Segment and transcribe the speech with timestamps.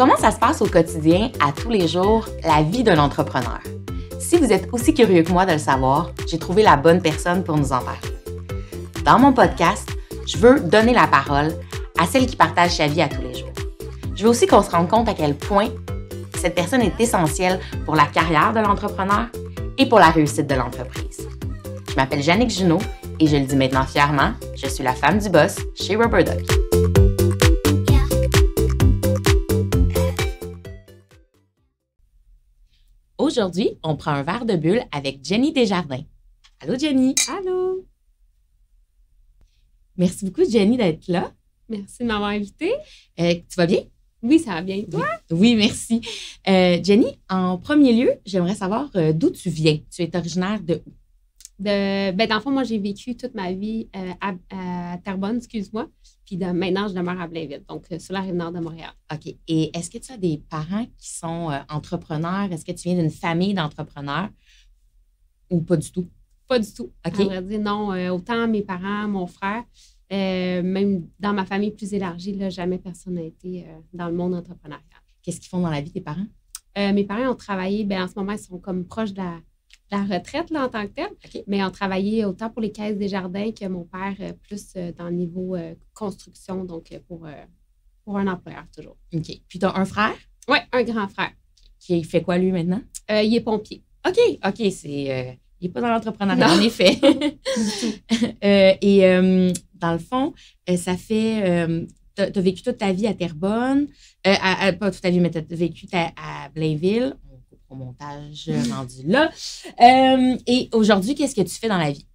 [0.00, 3.60] Comment ça se passe au quotidien, à tous les jours, la vie d'un entrepreneur?
[4.18, 7.44] Si vous êtes aussi curieux que moi de le savoir, j'ai trouvé la bonne personne
[7.44, 8.16] pour nous en parler.
[9.04, 9.90] Dans mon podcast,
[10.26, 11.52] je veux donner la parole
[11.98, 13.52] à celle qui partage sa vie à tous les jours.
[14.14, 15.68] Je veux aussi qu'on se rende compte à quel point
[16.34, 19.26] cette personne est essentielle pour la carrière de l'entrepreneur
[19.76, 21.28] et pour la réussite de l'entreprise.
[21.90, 22.80] Je m'appelle Jannick Junot
[23.18, 26.24] et je le dis maintenant fièrement, je suis la femme du boss chez Rubber
[33.30, 36.02] Aujourd'hui, on prend un verre de bulle avec Jenny Desjardins.
[36.58, 37.14] Allô Jenny?
[37.28, 37.86] Allô?
[39.96, 41.32] Merci beaucoup Jenny d'être là.
[41.68, 42.72] Merci de m'avoir invitée.
[43.20, 43.82] Euh, tu vas bien?
[44.20, 44.82] Oui, ça va bien.
[44.82, 45.06] Toi?
[45.30, 46.00] Oui, merci.
[46.48, 49.78] Euh, Jenny, en premier lieu, j'aimerais savoir euh, d'où tu viens?
[49.94, 50.92] Tu es originaire de où?
[51.60, 53.86] De, ben, dans le fond, moi, j'ai vécu toute ma vie
[54.20, 55.88] à, à, Terrebonne, excuse-moi.
[56.30, 58.92] Puis de, maintenant, je demeure à Blainville, donc sur la rive nord de Montréal.
[59.12, 59.34] OK.
[59.48, 62.52] Et est-ce que tu as des parents qui sont entrepreneurs?
[62.52, 64.28] Est-ce que tu viens d'une famille d'entrepreneurs?
[65.50, 66.08] Ou pas du tout?
[66.46, 66.92] Pas du tout.
[67.04, 67.18] OK.
[67.18, 67.88] À vrai dire, non.
[68.14, 69.64] autant mes parents, mon frère,
[70.12, 74.14] euh, même dans ma famille plus élargie, là, jamais personne n'a été euh, dans le
[74.14, 74.84] monde entrepreneurial.
[75.20, 76.26] Qu'est-ce qu'ils font dans la vie, tes parents?
[76.78, 79.40] Euh, mes parents ont travaillé, ben, en ce moment, ils sont comme proches de la,
[79.92, 81.08] retraite là, en tant que tel,
[81.46, 85.16] mais ont travaillé autant pour les caisses des jardins que mon père, plus dans le
[85.16, 85.56] niveau
[85.94, 87.26] construction, donc pour,
[88.04, 88.96] pour un employeur toujours.
[89.12, 89.30] OK.
[89.48, 90.14] Puis tu as un frère?
[90.48, 91.32] Oui, un grand frère.
[91.78, 92.82] Qui fait quoi, lui, maintenant?
[93.08, 93.82] il est pompier.
[94.06, 95.38] OK, OK, c'est.
[95.60, 96.98] il n'est pas dans l'entrepreneuriat, en effet.
[98.82, 99.04] et
[99.80, 100.32] dans le fond,
[100.68, 101.42] euh, ça fait.
[101.48, 103.86] Euh, tu as, vécu toute ta vie à Terrebonne,
[104.26, 107.16] euh, pas toute ta vie, mais tu as vécu à Blainville.
[107.70, 109.30] Au montage rendu là.
[110.46, 112.06] et aujourd'hui, qu'est-ce que tu fais dans la vie?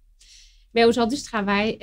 [0.74, 1.78] Bien, aujourd'hui, je travaille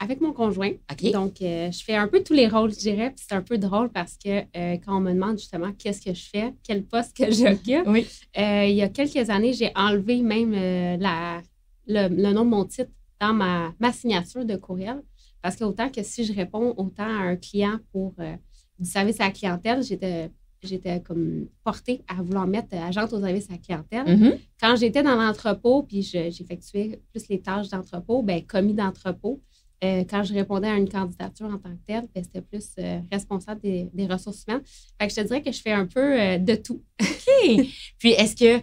[0.00, 0.72] avec mon conjoint.
[1.12, 3.10] Donc, je fais un peu tous les rôles, je dirais.
[3.10, 4.40] Puis c'est un peu drôle parce que
[4.78, 8.08] quand on me demande justement qu'est-ce que je fais, quel poste que j'occupe, oui.
[8.36, 10.52] il y a quelques années, j'ai enlevé même
[10.98, 11.40] la,
[11.86, 12.90] le, nom de mon titre
[13.20, 15.02] dans ma, ma signature de courriel.
[15.42, 18.34] Parce que autant que si je réponds autant à un client pour euh,
[18.78, 20.30] du service à la clientèle, j'étais
[20.64, 24.06] j'étais comme portée à vouloir mettre agente au service à la clientèle.
[24.06, 24.38] Mm-hmm.
[24.60, 29.40] Quand j'étais dans l'entrepôt, puis j'effectuais plus les tâches d'entrepôt, ben commis d'entrepôt,
[29.84, 33.00] euh, quand je répondais à une candidature en tant que telle, ben, c'était plus euh,
[33.12, 34.62] responsable des, ressources humaines.
[34.98, 36.82] Fait que je te dirais que je fais un peu euh, de tout.
[37.02, 37.66] OK.
[37.98, 38.60] Puis, est-ce que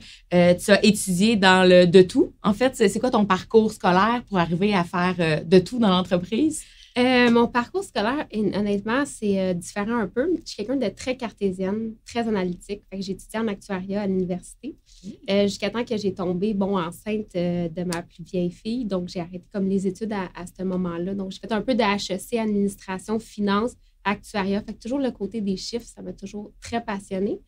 [0.54, 2.34] tu as étudié dans le de tout?
[2.42, 6.64] En fait, c'est quoi ton parcours scolaire pour arriver à faire de tout dans l'entreprise?
[6.98, 10.30] Euh, mon parcours scolaire, honnêtement, c'est euh, différent un peu.
[10.44, 12.84] Je suis quelqu'un de très cartésienne, très analytique.
[12.92, 15.10] j'ai étudié en actuariat à l'université mmh.
[15.30, 18.86] euh, jusqu'à temps que j'ai tombé bon, enceinte de ma plus vieille fille.
[18.86, 21.16] Donc, j'ai arrêté comme les études à, à ce moment-là.
[21.16, 23.72] Donc, j'ai fait un peu de HEC, administration, finance,
[24.04, 24.62] actuariat.
[24.62, 27.40] Fait que toujours le côté des chiffres, ça m'a toujours très passionnée.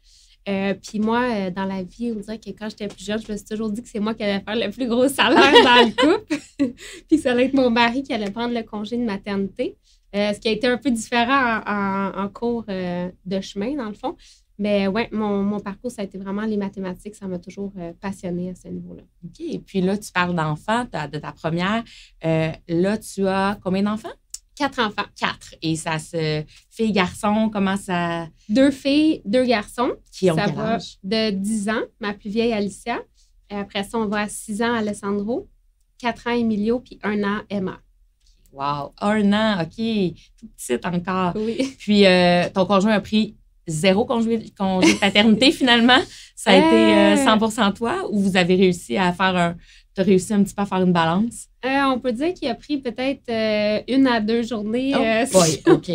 [0.50, 3.32] Euh, puis moi, euh, dans la vie, on dirait que quand j'étais plus jeune, je
[3.32, 5.86] me suis toujours dit que c'est moi qui allais faire le plus gros salaire dans
[5.86, 6.74] le couple.
[7.08, 9.78] puis ça allait être mon mari qui allait prendre le congé de maternité.
[10.16, 14.16] Euh, ce qui a été un peu différent en, cours de chemin, dans le fond.
[14.60, 17.16] Mais ouais, mon, parcours, ça a été vraiment les mathématiques.
[17.16, 19.02] Ça m'a toujours passionné à ce niveau-là.
[19.26, 19.40] OK.
[19.40, 21.84] Et puis là, tu parles d'enfants, de ta première.
[22.22, 24.14] là, tu as combien d'enfants?
[24.56, 25.06] Quatre enfants.
[25.16, 25.56] Quatre.
[25.62, 26.44] Et ça se.
[26.70, 28.28] Filles, garçons, comment ça?
[28.50, 29.92] Deux filles, deux garçons.
[30.12, 33.00] Qui ont ça quel va de 10 ans, ma plus vieille Alicia.
[33.50, 35.50] Et après ça, on va à 6 ans Alessandro,
[36.00, 37.80] 4 ans Emilio, puis un an Emma.
[38.52, 40.16] Wow, un an, OK.
[40.40, 41.34] Tout petit encore.
[41.36, 41.76] Oui.
[41.80, 43.36] Puis euh, ton conjoint a pris
[43.66, 46.00] zéro congé, de paternité finalement.
[46.36, 49.56] Ça a été 100% euh, toi ou vous avez réussi à faire un,
[49.94, 51.48] tu as réussi un petit peu à faire une balance?
[51.66, 54.94] Euh, on peut dire qu'il a pris peut-être euh, une à deux journées.
[54.96, 55.92] Oh, euh, oui, OK.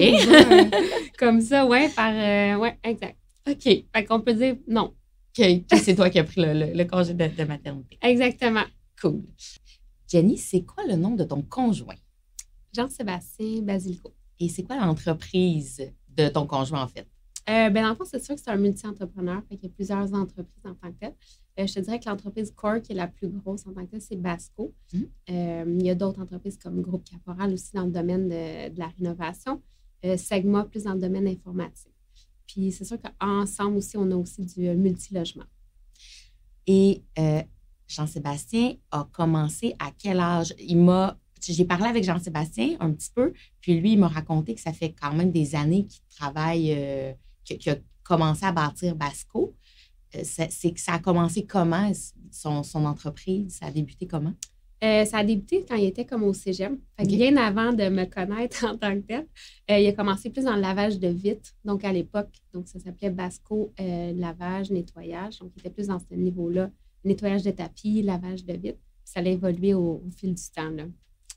[1.18, 2.12] comme ça, oui, par.
[2.60, 3.16] oui, exact.
[3.48, 3.62] OK.
[3.62, 4.94] Fait qu'on peut dire non.
[5.38, 5.46] OK.
[5.82, 7.98] C'est toi qui as pris le, congé de, maternité.
[8.02, 8.64] Exactement.
[9.00, 9.22] Cool.
[10.10, 11.94] Jenny, c'est quoi le nom de ton conjoint?
[12.74, 14.14] Jean-Sébastien Basilico.
[14.40, 15.82] Et c'est quoi l'entreprise
[16.16, 17.06] de ton conjoint, en fait?
[17.46, 19.42] ben, dans le fond, c'est sûr que c'est un multi-entrepreneur.
[19.50, 21.14] Il y a plusieurs entreprises en tant que telles.
[21.58, 23.90] Euh, je te dirais que l'entreprise Core, qui est la plus grosse en tant que
[23.90, 24.72] telle, c'est Basco.
[24.92, 24.98] Mmh.
[25.30, 28.88] Euh, il y a d'autres entreprises comme Groupe Caporal aussi dans le domaine de, la
[28.88, 29.60] rénovation.
[30.04, 31.92] Euh, Segma plus dans le domaine informatique.
[32.46, 35.44] Puis c'est sûr qu'ensemble aussi, on a aussi du multilogement.
[36.66, 37.02] Et
[37.86, 40.54] Jean-Sébastien a commencé à quel âge?
[40.58, 41.18] Il m'a.
[41.40, 44.92] J'ai parlé avec Jean-Sébastien un petit peu, puis lui, il m'a raconté que ça fait
[44.92, 49.54] quand même des années qu'il travaille, qu'il a commencé à bâtir Basco.
[50.14, 51.92] Euh, c'est que ça a commencé comment,
[52.30, 53.58] son, son, entreprise?
[53.58, 54.32] Ça a débuté comment?
[54.84, 56.72] Euh, ça a débuté quand il était comme au cégep.
[56.96, 57.16] Fait que Ok.
[57.16, 59.26] Bien avant de me connaître en tant que tel,
[59.70, 61.50] euh, il a commencé plus dans le lavage de vitres.
[61.64, 65.40] Donc, à l'époque, donc ça s'appelait Basco euh, lavage, nettoyage.
[65.40, 66.70] Donc, il était plus dans ce niveau-là.
[67.04, 68.78] Nettoyage de tapis, lavage de vitres.
[69.04, 70.70] Ça a évolué au, au fil du temps.
[70.70, 70.84] Là.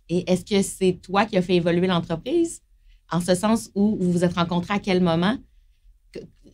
[0.09, 2.61] Et est-ce que c'est toi qui as fait évoluer l'entreprise?
[3.09, 5.37] En ce sens où vous vous êtes rencontrés à quel moment?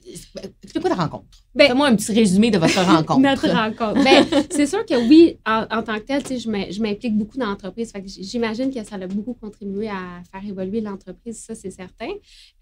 [0.08, 1.26] Que- Explique-moi ta rencontre.
[1.56, 3.20] Ben- Fais-moi un petit résumé de votre rencontre.
[3.20, 4.04] Notre rencontre.
[4.04, 7.38] Ben, c'est sûr que oui, en, en tant que tel, je m'im- je m'implique beaucoup
[7.38, 7.92] dans l'entreprise.
[8.20, 12.10] J'imagine que ça a beaucoup contribué à faire évoluer l'entreprise, ça, c'est certain.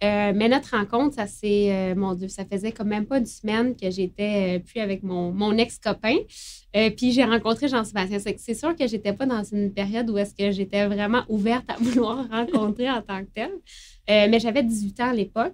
[0.04, 3.26] Euh, mais notre rencontre, ça c'est, euh, mon Dieu, ça faisait comme même pas une
[3.26, 6.16] semaine que j'étais euh, plus avec mon, mon ex-copain.
[6.76, 8.20] Euh, puis j'ai rencontré Jean-Sébastien.
[8.20, 11.66] C'est C'est sûr que j'étais pas dans une période où est-ce que j'étais vraiment ouverte
[11.70, 13.50] à vouloir rencontrer en tant que tel.
[14.08, 15.54] Mais j'avais 18 ans à l'époque.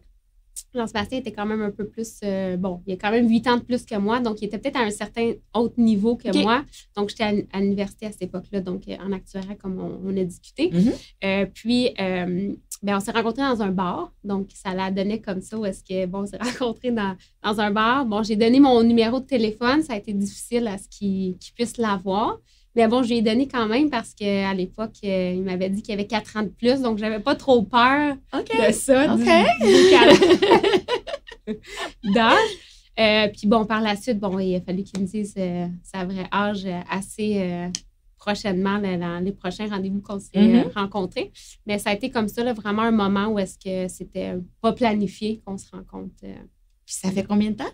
[0.73, 2.19] Jean-Sébastien était quand même un peu plus.
[2.23, 4.57] euh, bon, il a quand même 8 ans de plus que moi, donc il était
[4.57, 6.63] peut-être à un certain autre niveau que moi.
[6.95, 10.17] Donc, j'étais à, à l'université à cette époque-là, donc euh, en actuariat, comme on, on
[10.17, 10.69] a discuté.
[10.71, 10.91] Mhm.
[11.23, 12.53] Euh, puis, euh,
[12.83, 15.83] ben, on s'est rencontrés dans un bar, donc ça l'a donné comme ça, où est-ce
[15.83, 18.05] que, bon, on s'est rencontrés dans, dans un bar.
[18.05, 21.53] Bon, j'ai donné mon numéro de téléphone, ça a été difficile à ce qu'il qu'il
[21.53, 22.39] puisse l'avoir.
[22.75, 25.81] Mais bon, je lui ai donné quand même parce qu'à l'époque, euh, il m'avait dit
[25.81, 28.47] qu'il avait 4 ans de plus, donc j'avais pas trop peur OK.
[28.67, 29.29] de ça, du- OK.
[31.47, 31.53] du
[32.13, 32.37] d'âge.
[32.99, 36.05] Euh, puis bon, par la suite, bon, il a fallu qu'il me dise euh, sa
[36.05, 37.67] vrai âge euh, assez euh,
[38.17, 40.55] prochainement, là, dans les prochains rendez-vous qu'on s'est Mhm.
[40.55, 41.31] euh, rencontrés.
[41.65, 44.73] Mais ça a été comme ça, là, vraiment un moment où est-ce que c'était pas
[44.73, 46.13] planifié qu'on se rencontre.
[46.21, 46.35] Puis
[46.85, 47.71] ça fait combien de temps?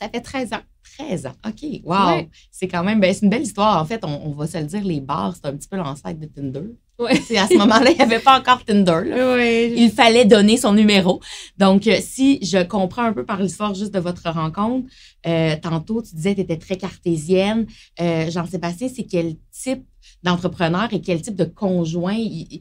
[0.00, 0.60] Ça fait 13 ans.
[0.98, 1.32] 13 ans.
[1.46, 1.80] OK.
[1.84, 2.06] Wow.
[2.16, 2.28] Ouais.
[2.50, 3.80] C'est quand même, ben, c'est une belle histoire.
[3.82, 6.18] En fait, on, on va se le dire, les bars, c'est un petit peu l'ancêtre
[6.20, 6.62] de Tinder.
[6.98, 7.12] Ouais.
[7.36, 9.00] À ce moment-là, il n'y avait pas encore Tinder.
[9.04, 9.74] Oui.
[9.76, 11.20] Il fallait donner son numéro.
[11.56, 14.88] Donc, euh, si je comprends un peu par l'histoire juste de votre rencontre,
[15.26, 17.66] euh, tantôt, tu disais que tu étais très cartésienne.
[18.00, 19.84] Euh, Jean-Sébastien, c'est quel type
[20.22, 22.14] d'entrepreneur et quel type de conjoint?
[22.16, 22.60] Il-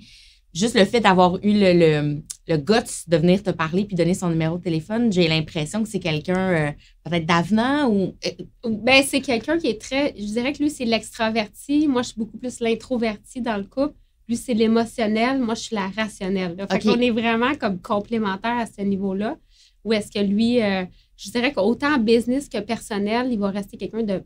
[0.53, 4.13] juste le fait d'avoir eu le, le, le guts de venir te parler puis donner
[4.13, 6.71] son numéro de téléphone, j'ai l'impression que c'est quelqu'un euh,
[7.03, 8.15] peut-être d'avenant ou...
[8.25, 10.13] euh, Ben, c'est quelqu'un qui est très.
[10.17, 11.87] Je dirais que lui, c'est l'extraverti.
[11.87, 13.93] Moi, je suis beaucoup plus l'introverti dans le couple.
[14.27, 15.39] Lui, c'est l'émotionnel.
[15.39, 16.55] Moi, je suis la rationnelle.
[16.57, 16.67] là.
[16.67, 19.37] Fait qu'on est vraiment comme complémentaires à ce niveau-là.
[19.83, 20.83] Ou est-ce que lui, euh,
[21.17, 24.23] je dirais qu'autant en business que personnel, il va rester quelqu'un de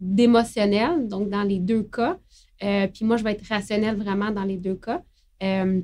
[0.00, 2.18] d'émotionnel, donc dans les deux cas.
[2.60, 5.02] Puis moi, je vais être rationnel vraiment dans les deux cas.
[5.42, 5.80] Euh,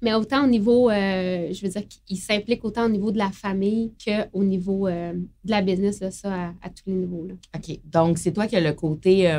[0.00, 3.30] mais autant au niveau, euh, je veux dire qu'il s'implique autant au niveau de la
[3.30, 7.26] famille qu'au niveau euh, de la business, là, ça, à, à tous les niveaux.
[7.26, 7.34] Là.
[7.56, 7.78] OK.
[7.84, 9.30] Donc, c'est toi qui as le côté,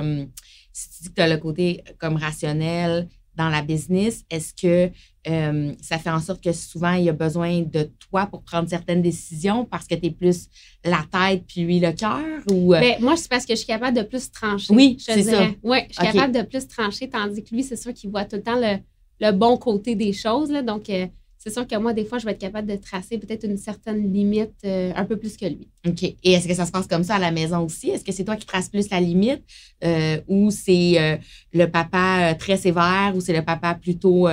[0.71, 4.92] si tu dis que tu as le côté comme rationnel dans la business, est-ce que
[5.27, 8.69] euh, ça fait en sorte que souvent, il y a besoin de toi pour prendre
[8.69, 10.48] certaines décisions parce que tu es plus
[10.83, 12.21] la tête puis lui le cœur?
[12.51, 14.74] Ou, euh, Ben, moi, c'est parce que je suis capable de plus trancher.
[14.74, 15.48] Oui, c'est ça.
[15.63, 18.36] Oui, je suis capable de plus trancher, tandis que lui, c'est sûr qu'il voit tout
[18.36, 18.77] le temps le,
[19.19, 20.51] le bon côté des choses.
[20.51, 20.62] Là.
[20.62, 21.07] Donc, euh,
[21.38, 24.13] c'est sûr que moi, des fois, je vais être capable de tracer peut-être une certaine
[24.13, 25.68] limite euh, un peu plus que lui.
[25.85, 26.03] OK.
[26.03, 27.89] Et est-ce que ça se passe comme ça à la maison aussi?
[27.89, 29.41] Est-ce que c'est toi qui traces plus la limite
[29.83, 31.18] euh, ou c'est euh,
[31.51, 34.27] le papa très sévère ou c'est le papa plutôt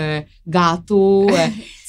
[0.47, 1.27] gâteau?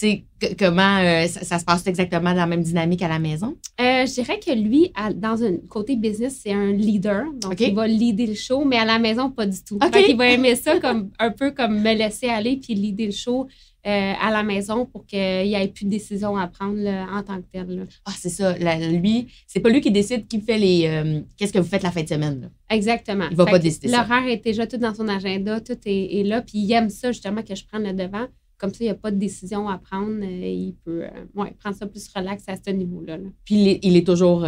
[0.01, 0.97] Tu sais, comment
[1.27, 3.55] ça, ça se passe exactement dans la même dynamique à la maison?
[3.77, 7.25] Je dirais que lui, à- dans un côté business, c'est un leader.
[7.39, 9.75] Donc, il va leader le show, mais à la maison, pas du tout.
[9.75, 9.93] OK.
[9.93, 13.11] Fait qu'il va aimer ça comme, un peu comme me laisser aller puis leader le
[13.11, 13.47] show
[13.87, 17.23] euh, à la maison pour qu'il n'y ait plus de décision à prendre là, en
[17.23, 17.67] tant que tel.
[17.75, 17.83] là.
[18.05, 18.55] Ah, c'est ça.
[18.57, 20.85] Lui, c'est pas lui qui décide qui fait les.
[20.87, 22.41] euh, Qu'est-ce que vous faites la fin de semaine?
[22.41, 22.47] là.
[22.75, 23.25] Exactement.
[23.31, 23.97] Il va Fait pas décider ça.
[24.03, 26.41] L'horaire est déjà tout dans son agenda, tout est, est là.
[26.41, 28.27] Puis il aime ça, justement, que je prenne le devant.
[28.57, 30.21] Comme ça, il n'y a pas de décision à prendre.
[30.23, 33.17] euh, il peut euh, ouais, prendre ça plus relax à ce niveau-là.
[33.17, 33.23] là.
[33.45, 34.45] Puis il est, il est toujours.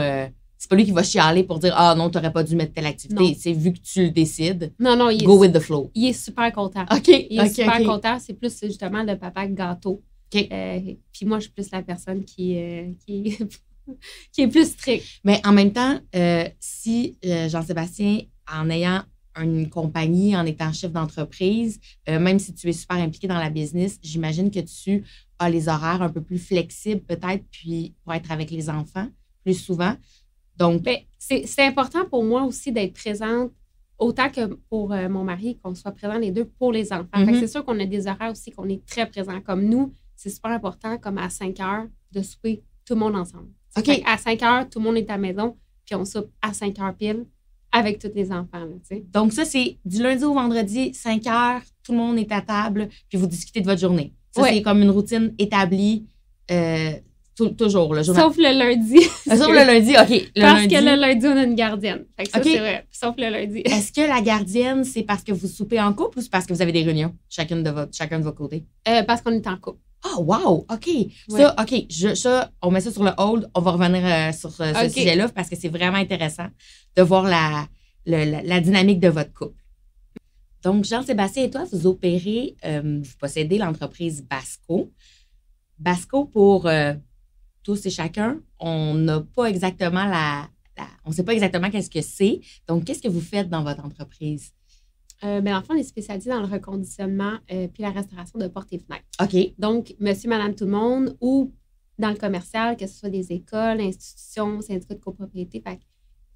[0.64, 2.86] C'est pas lui qui va chialer pour dire Ah non, t'aurais pas dû mettre telle
[2.86, 3.36] activité.
[3.38, 4.72] C'est vu que tu le décides.
[4.80, 5.92] Non, non, il est, Go with the flow.
[5.94, 6.86] il est super content.
[6.90, 7.10] OK.
[7.10, 8.18] Il est super content.
[8.18, 10.02] C'est plus justement le papa gâteau.
[10.34, 10.48] OK.
[10.50, 10.80] Euh,
[11.12, 13.38] puis moi, je suis plus la personne qui, euh, qui,
[14.32, 15.06] qui est plus stricte.
[15.26, 19.04] Mais en même temps, euh, si euh, Jean-Sébastien, en ayant
[19.38, 21.78] une compagnie, en étant chef d'entreprise,
[22.08, 25.04] euh, même si tu es super impliqué dans la business, j'imagine que tu
[25.40, 29.10] as les horaires un peu plus flexibles peut-être, puis pour être avec les enfants
[29.44, 29.98] plus souvent.
[30.58, 33.52] Donc, Ben, c'est important pour moi aussi d'être présente
[33.98, 37.08] autant que pour euh, mon mari, qu'on soit présent les deux pour les enfants.
[37.16, 37.40] Mhm.
[37.40, 39.40] C'est sûr qu'on a des horaires aussi qu'on est très présent.
[39.42, 43.48] Comme nous, c'est super important, comme à 5 heures, de souper tout le monde ensemble.
[43.78, 44.02] OK.
[44.06, 45.56] À 5 heures, tout le monde est à la maison,
[45.86, 47.26] puis on soupe à 5 heures pile
[47.72, 48.66] avec tous les enfants.
[48.66, 52.42] là, donc ça, c'est du lundi au vendredi, 5 heures, tout le monde est à
[52.42, 54.14] table, puis vous discutez de votre journée.
[54.32, 54.54] Ça, Ouais.
[54.54, 56.06] c'est comme une routine établie.
[56.52, 56.92] euh,
[57.58, 58.04] toujours, là.
[58.04, 59.00] Sauf le lundi.
[59.28, 60.30] Sauf le lundi, OK.
[60.36, 60.76] Le parce lundi.
[60.76, 62.06] que le lundi, on a une gardienne.
[62.18, 62.88] Fait que ça, c'est vrai.
[62.92, 63.60] Sauf le lundi.
[63.66, 66.54] Est-ce que la gardienne, c'est parce que vous soupez en couple ou c'est parce que
[66.54, 68.66] vous avez des réunions, chacune de votre, chacun de vos côtés?
[68.88, 69.80] Euh, parce qu'on est en couple.
[70.06, 70.66] Ah, wow!
[70.70, 70.90] OK.
[71.30, 71.86] Ça, OK.
[71.90, 73.50] Je, ça, on met ça sur le hold.
[73.56, 76.48] On va revenir euh, sur euh, ce sujet-là parce que c'est vraiment intéressant
[76.98, 77.68] de voir la,
[78.06, 79.56] le- la, la dynamique de votre couple.
[80.62, 84.92] Donc, Jean-Sébastien et toi, vous opérez, vous possédez l'entreprise Basco.
[85.80, 86.70] Basco, pour
[87.64, 91.90] tous et chacun, on n'a pas exactement la, la- on ne sait pas exactement qu'est-ce
[91.90, 92.42] que c'est.
[92.68, 94.52] Donc, qu'est-ce que vous faites dans votre entreprise?
[95.24, 98.48] Euh, ben, en fait, on est spécialisé dans le reconditionnement euh, puis la restauration de
[98.48, 99.06] portes et fenêtres.
[99.22, 99.54] OK.
[99.58, 101.54] Donc, monsieur, madame, tout le monde ou
[101.98, 105.80] dans le commercial, que ce soit des écoles, institutions, syndicats de copropriété, fait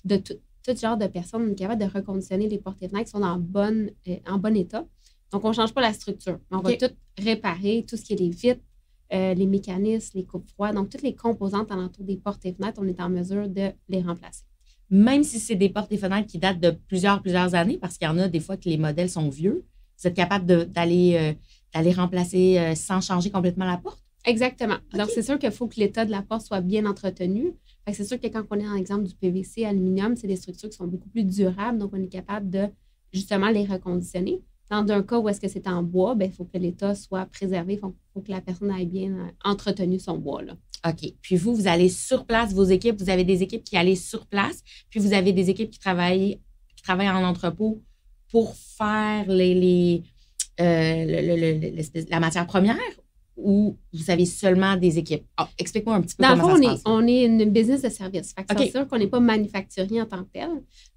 [0.05, 3.23] de tout, tout genre de personnes capables de reconditionner les portes et fenêtres qui sont
[3.23, 4.85] en, bonne, euh, en bon état.
[5.33, 6.39] Donc, on ne change pas la structure.
[6.49, 8.61] mais On va tout réparer, tout ce qui est les vitres,
[9.13, 10.75] euh, les mécanismes, les coupes froides.
[10.75, 14.01] Donc, toutes les composantes alentour des portes et fenêtres, on est en mesure de les
[14.01, 14.43] remplacer.
[14.89, 18.07] même si c'est des portes et fenêtres qui datent de plusieurs, plusieurs années, parce qu'il
[18.07, 19.65] y en a des fois que les modèles sont vieux,
[19.99, 21.35] vous êtes capable d'aller
[21.75, 24.03] euh, remplacer euh, sans changer complètement la porte?
[24.25, 24.77] Exactement.
[24.93, 27.53] Donc, c'est sûr qu'il faut que l'état de la porte soit bien entretenu.
[27.91, 30.75] C'est sûr que quand on est dans l'exemple du PVC, aluminium, c'est des structures qui
[30.75, 31.77] sont beaucoup plus durables.
[31.77, 32.67] Donc, on est capable de
[33.13, 34.41] justement les reconditionner.
[34.69, 37.25] Dans un cas où est-ce que c'est en bois, ben, il faut que l'état soit
[37.27, 37.73] préservé.
[37.73, 40.41] Il faut, que la personne ait bien euh, entretenu son bois.
[40.41, 40.57] Là.
[40.87, 41.13] OK.
[41.21, 44.25] Puis vous, vous allez sur place, vos équipes, vous avez des équipes qui allaient sur
[44.25, 46.39] place, puis vous avez des équipes qui travaillent,
[46.75, 47.81] qui en entrepôt
[48.29, 50.03] pour faire les,
[50.59, 52.77] euh, la matière première
[53.37, 55.23] ou vous avez seulement des équipes?
[55.37, 56.81] Ah, Explique-moi un petit peu Dans comment fond, on ça se est, passe.
[56.85, 58.33] on est une business de service.
[58.33, 58.59] Fait que OK.
[58.65, 60.49] C'est sûr qu'on n'est pas manufacturier en tant que tel.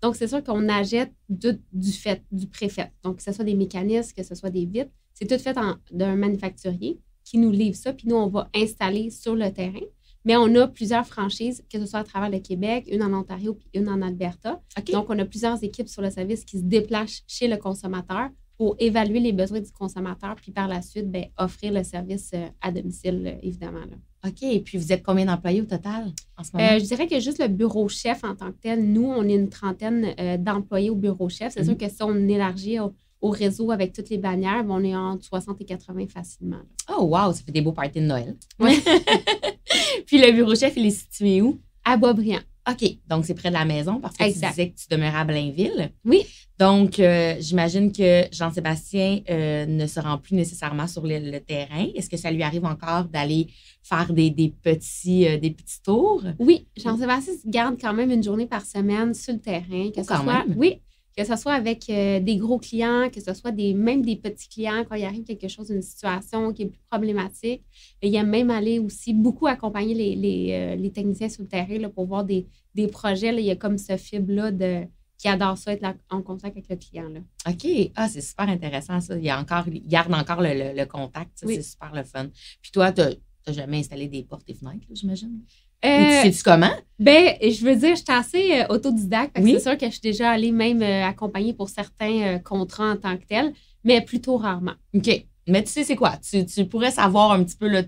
[0.02, 2.90] Donc, c'est sûr qu'on achète de- du fait, du préfet.
[3.04, 5.56] Donc, que ce soit des mécanismes, que ce soit des vitres, c'est tout fait
[5.92, 9.78] d'un manufacturier qui nous livre ça, puis nous, on va installer sur le terrain.
[10.24, 13.54] Mais on a plusieurs franchises, que ce soit à travers le Québec, une en Ontario
[13.54, 14.60] puis une en Alberta.
[14.92, 18.28] Donc, on a plusieurs équipes sur le service qui se déplacent chez le consommateur
[18.60, 22.46] pour évaluer les besoins du consommateur, puis par la suite, ben, offrir le service euh,
[22.60, 23.80] à domicile, euh, évidemment.
[23.80, 23.96] là.
[24.28, 24.42] OK.
[24.42, 26.68] Et puis vous êtes combien d'employés au total en ce moment?
[26.68, 29.32] Euh, je dirais que juste le bureau chef en tant que tel, nous, on est
[29.34, 31.54] une trentaine euh, d'employés au bureau chef.
[31.54, 31.66] C'est Mhm.
[31.68, 34.94] sûr que si on élargit au, au réseau avec toutes les bannières, ben, on est
[34.94, 36.56] entre 60 et 80 facilement.
[36.58, 36.96] là.
[36.98, 38.36] Oh, wow, ça fait des beaux parties de Noël.
[38.58, 38.76] Ouais.
[40.06, 41.58] puis le bureau chef, il est situé où?
[41.82, 42.40] À Boisbriand.
[42.68, 42.98] OK.
[43.08, 44.48] Donc, c'est près de la maison parce que Exact.
[44.48, 45.90] tu disais que tu demeurais à Blainville.
[46.04, 46.24] Oui.
[46.58, 51.86] Donc, euh, j'imagine que Jean-Sébastien euh, ne se rend plus nécessairement sur le, le terrain.
[51.94, 53.46] Est-ce que ça lui arrive encore d'aller
[53.82, 56.22] faire des, des petits, euh, des petits tours?
[56.38, 59.90] Oui, Jean-Sébastien garde quand même une journée par semaine sur le terrain.
[59.90, 60.54] Que Oh, ce quand soit, même.
[60.58, 60.80] Oui,
[61.16, 64.48] que ce soit avec euh, des gros clients, que ce soit des, même des petits
[64.48, 67.62] clients quand il arrive quelque chose, une situation qui est plus problématique.
[68.02, 71.78] Il aime même aller aussi beaucoup accompagner les, les, euh, les techniciens sur le terrain
[71.78, 73.32] là, pour voir des, des projets.
[73.32, 73.40] là.
[73.40, 74.84] Il y a comme ce fibre-là de,
[75.18, 77.08] qui adore ça, être là- en contact avec le client.
[77.08, 77.20] Là.
[77.48, 77.90] OK.
[77.96, 79.16] Ah, c'est super intéressant, ça.
[79.18, 81.42] Il, y a encore, il garde encore le, le- le contact.
[81.44, 81.56] Oui.
[81.56, 82.28] C'est super le fun.
[82.62, 85.40] Puis toi, tu n'as jamais installé des portes et fenêtres, j'imagine?
[85.84, 86.70] Euh, tu sais-tu comment?
[86.98, 89.38] Ben, je veux dire, je suis assez euh, autodidacte.
[89.40, 89.52] Oui.
[89.54, 92.96] C'est sûr que je suis déjà allée même euh, accompagner pour certains euh, contrats en
[92.96, 93.52] tant que tel,
[93.84, 94.74] mais plutôt rarement.
[94.94, 95.24] OK.
[95.48, 96.18] Mais tu sais, c'est quoi?
[96.18, 97.82] Tu, tu pourrais savoir un petit peu, là,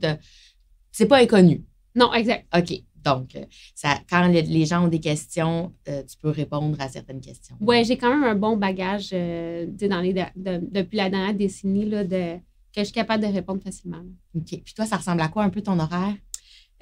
[0.90, 1.64] c'est pas inconnu.
[1.94, 2.46] Non, exact.
[2.56, 2.82] OK.
[3.04, 3.44] Donc, euh,
[3.74, 7.56] ça, quand le- les gens ont des questions, euh, tu peux répondre à certaines questions.
[7.60, 11.10] Ouais, j'ai quand même un bon bagage tu sais, dans les, de- de- depuis la
[11.10, 12.36] dernière décennie là, de,
[12.74, 13.98] que je suis capable de répondre facilement.
[13.98, 14.40] là.
[14.40, 14.62] OK.
[14.64, 16.14] Puis toi, ça ressemble à quoi un peu ton horaire?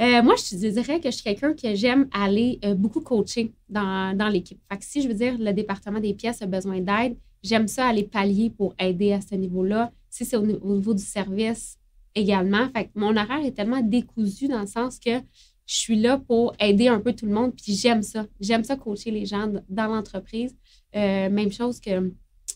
[0.00, 3.52] Euh, moi, je te dirais que je suis quelqu'un que j'aime aller euh, beaucoup coacher
[3.68, 4.58] dans, dans l'équipe.
[4.70, 7.86] Fait que si je veux dire le département des pièces a besoin d'aide, j'aime ça
[7.86, 9.92] aller pallier pour aider à ce niveau-là.
[10.08, 11.76] Si c'est au, ni- au niveau du service
[12.14, 12.68] également.
[12.94, 15.18] Mon horaire est tellement décousu dans le sens que
[15.66, 18.26] je suis là pour aider un peu tout le monde, puis j'aime ça.
[18.40, 20.56] J'aime ça coacher les gens dans l'entreprise.
[20.96, 22.10] Euh, même chose que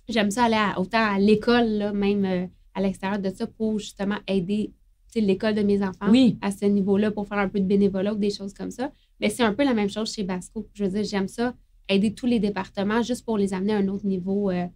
[0.08, 4.72] j'aime ça aller autant à l'école, même à l'extérieur de ça, pour justement aider
[5.20, 6.38] l'école de mes enfants Oui.
[6.42, 8.90] à ce niveau-là pour faire un peu de bénévolat ou des choses comme ça.
[9.20, 10.66] Mais c'est un peu la même chose chez Basco.
[10.74, 11.54] Je veux dire, j'aime ça,
[11.88, 14.66] aider tous les départements juste pour les amener à un autre niveau, euh,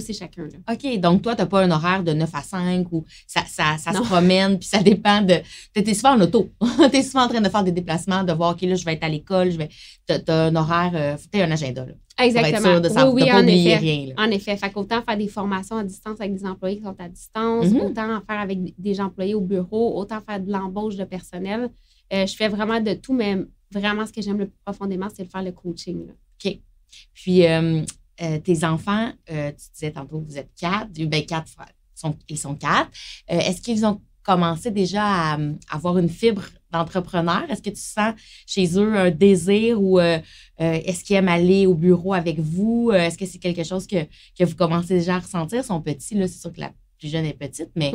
[0.00, 0.42] tous et chacun.
[0.44, 0.72] Là.
[0.74, 1.00] OK.
[1.00, 3.92] Donc, toi, tu n'as pas un horaire de 9 à 5 ou ça, ça, ça
[3.92, 5.34] se promène, puis ça dépend de.
[5.74, 6.50] Tu es souvent en auto.
[6.90, 8.94] tu es souvent en train de faire des déplacements, de voir, OK, là, je vais
[8.94, 9.68] être à l'école, je vais.
[10.08, 11.92] Tu as, un horaire, euh, tu un agenda, là.
[12.18, 12.80] Exactement.
[12.80, 13.76] de oui, oui, en effet.
[13.76, 14.14] rien.
[14.16, 14.56] En effet.
[14.56, 17.80] Fait qu'autant faire des formations à distance avec des employés qui sont à distance, Mhm.
[17.80, 21.68] autant en faire avec des employés au bureau, autant faire de l'embauche de personnel.
[22.12, 23.36] Euh, je fais vraiment de tout, mais
[23.70, 26.06] vraiment, ce que j'aime le plus profondément, c'est de faire le coaching.
[26.06, 26.12] là.
[27.12, 27.82] Puis, euh,
[28.20, 31.72] euh, tes enfants, euh, tu disais tantôt, vous êtes quatre, ben quatre frères.
[32.28, 32.90] Ils sont quatre.
[33.30, 35.38] Euh, Est-ce qu'ils ont commencé déjà à,
[35.70, 36.42] avoir une fibre
[36.72, 37.44] d'entrepreneur?
[37.48, 38.14] Est-ce que tu sens
[38.46, 40.18] chez eux un désir ou euh,
[40.60, 42.90] euh, est-ce qu'ils aiment aller au bureau avec vous?
[42.92, 44.04] Euh, est-ce que c'est quelque chose que,
[44.38, 45.60] que, vous commencez déjà à ressentir?
[45.60, 47.92] Ils sont petits, là, c'est sûr que la plus jeune est petite, mais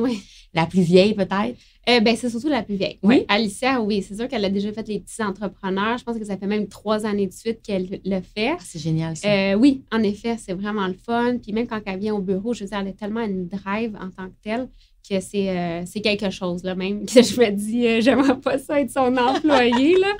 [0.54, 1.58] la plus vieille peut-être?
[1.88, 3.00] ben, c'est surtout la plus vieille.
[3.04, 3.26] Oui?
[3.28, 5.98] Alicia, oui, c'est sûr qu'elle a déjà fait les petits entrepreneurs.
[5.98, 8.52] Je pense que ça fait même trois années de suite qu'elle le fait.
[8.52, 9.58] Ah, c'est génial, ça.
[9.58, 11.38] oui, en effet, c'est vraiment le fun.
[11.42, 13.96] Puis même quand elle vient au bureau, je veux dire, elle a tellement une drive
[13.96, 14.68] en tant que telle
[15.10, 18.80] que euh, c'est quelque chose, là, même, que je me dis, euh, j'aimerais pas ça
[18.80, 20.16] être son employé, là.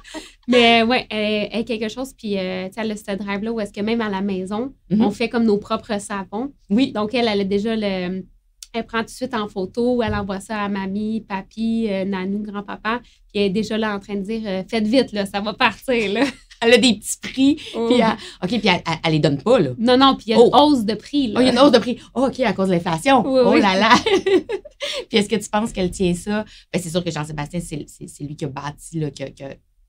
[0.48, 3.82] Mais ouais, elle, est quelque chose, puis euh, elle a ce drive-là où est-ce que
[3.82, 5.02] même à la maison, mm-hmm.
[5.02, 6.52] on fait comme nos propres savons.
[6.70, 6.92] Oui.
[6.92, 8.24] Donc, elle, elle a déjà le.
[8.74, 13.02] Elle prend tout de suite en photo, elle envoie ça à mamie, papy, nanou, grand-papa,
[13.04, 16.14] puis elle est déjà là en train de dire Faites vite, là, ça va partir,
[16.14, 16.24] là
[16.62, 17.60] elle a des petits prix.
[17.76, 17.88] Oh.
[17.90, 18.02] Puis
[18.44, 19.72] OK, puis elle, elle, les donne pas, là.
[19.78, 20.58] Non, non, puis il y a une oh.
[20.58, 21.40] hausse de prix, là.
[21.40, 22.00] Oh, il y a une hausse de prix.
[22.14, 23.24] Oh, OK, à cause de l'inflation.
[23.26, 23.96] oh là là.
[25.10, 26.46] puis est-ce que tu penses qu'elle tient ça?
[26.72, 29.28] Ben, c'est sûr que Jean-Sébastien, c'est lui qui a bâti, là, qui a,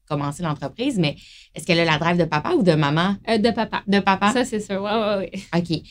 [0.08, 1.16] commencé l'entreprise, mais
[1.54, 3.16] est-ce qu'elle a la drive de papa ou de maman?
[3.28, 3.82] Euh, de papa.
[3.86, 4.32] De papa?
[4.32, 4.82] Ça, c'est sûr.
[4.82, 5.58] Oui, oui, oui.
[5.58, 5.82] OK.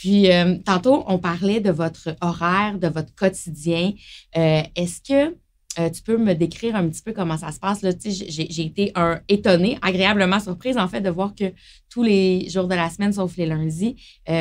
[0.00, 3.92] Puis, euh, tantôt, on parlait de votre horaire, de votre quotidien.
[4.34, 5.36] Euh, est-ce que
[5.78, 7.82] euh, tu peux me décrire un petit peu comment ça se passe?
[7.82, 11.52] J'ai, été un, étonnée, agréablement surprise, en fait, de voir que
[11.90, 13.96] tous les jours de la semaine, sauf les lundis,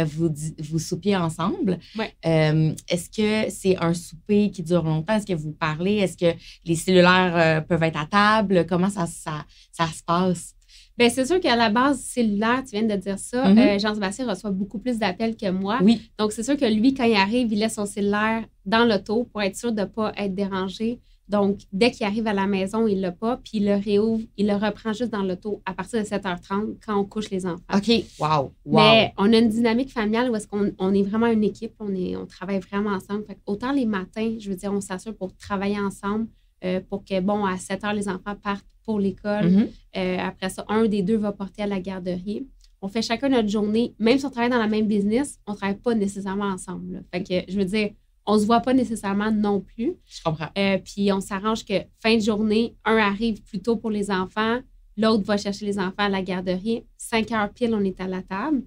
[0.05, 1.79] vous, vous soupiez ensemble.
[2.23, 5.17] Est-ce que c'est un souper qui dure longtemps?
[5.17, 5.97] Est-ce que vous parlez?
[5.97, 8.65] Est-ce que les cellulaires peuvent être à table?
[8.65, 10.55] Comment ça, ça, ça se passe?
[10.99, 13.79] Bien, c'est sûr qu'à la base cellulaire, tu viens de dire ça, mm-hmm.
[13.79, 15.79] Jean-Sébastien reçoit beaucoup plus d'appels que moi.
[15.81, 16.11] Oui.
[16.17, 19.41] Donc, c'est sûr que lui, quand il arrive, il laisse son cellulaire dans l'auto pour
[19.41, 20.99] être sûr de ne pas être dérangé.
[21.29, 24.23] Donc, dès qu'il arrive à la maison, il ne l'a pas, puis il le réouvre,
[24.35, 27.63] il le reprend juste dans l'auto à partir de 7h30 quand on couche les enfants.
[27.73, 27.89] OK,
[28.19, 31.75] wow, Mais on a une dynamique familiale où est-ce qu'on on est vraiment une équipe,
[31.79, 33.23] on, est, on travaille vraiment ensemble.
[33.45, 36.27] autant les matins, je veux dire, on s'assure pour travailler ensemble
[36.65, 39.51] euh, pour que, bon, à 7h, les enfants partent pour l'école.
[39.51, 39.67] Mm-hmm.
[39.97, 42.47] Euh, après ça, un des deux va porter à la garderie.
[42.81, 43.93] On fait chacun notre journée.
[43.99, 47.03] Même si on travaille dans la même business, on ne travaille pas nécessairement ensemble.
[47.13, 47.91] Fait que, je veux dire,
[48.25, 49.93] on se voit pas nécessairement non plus.
[50.07, 50.49] Je comprends.
[50.57, 54.57] Euh, puis on s'arrange que fin de journée, un arrive plus tôt pour les enfants,
[54.97, 56.83] l'autre va chercher les enfants à la garderie.
[56.97, 58.63] Cinq heures pile, on est à la table.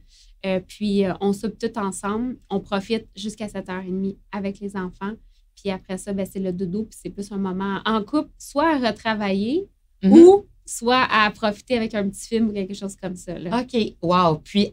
[0.47, 2.37] Euh, puis euh, on soupe tout ensemble.
[2.49, 5.15] On profite jusqu'à 7h30 avec les enfants.
[5.57, 8.75] Puis après ça, ben, c'est le dodo, puis c'est plus un moment en couple, soit
[8.75, 9.69] à retravailler
[10.05, 13.33] ou soit à profiter avec un petit film ou quelque chose comme ça.
[13.35, 13.95] OK.
[14.01, 14.38] Wow.
[14.45, 14.73] Puis,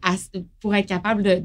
[0.61, 1.43] pour être capable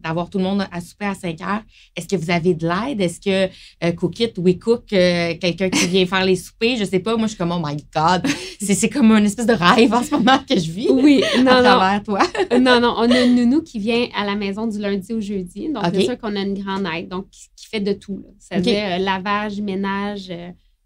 [0.00, 1.62] d'avoir tout le monde à souper à 5 heures,
[1.96, 3.00] est-ce que vous avez de l'aide?
[3.00, 3.52] Est-ce que
[3.84, 6.76] euh, Cook It, We Cook, euh, quelqu'un qui vient faire les soupers?
[6.76, 7.16] Je sais pas.
[7.16, 8.26] Moi, je suis comme, oh my God.
[8.60, 10.88] C'est comme une espèce de rêve en ce moment que je vis.
[10.90, 11.22] Oui.
[11.42, 12.20] Non, à travers toi.
[12.58, 12.94] non, non.
[12.96, 15.70] On a une nounou qui vient à la maison du lundi au jeudi.
[15.70, 17.08] Donc, c'est sûr qu'on a une grande aide.
[17.08, 18.24] Donc, qui fait de tout.
[18.38, 20.32] C'est-à-dire euh, lavage, ménage,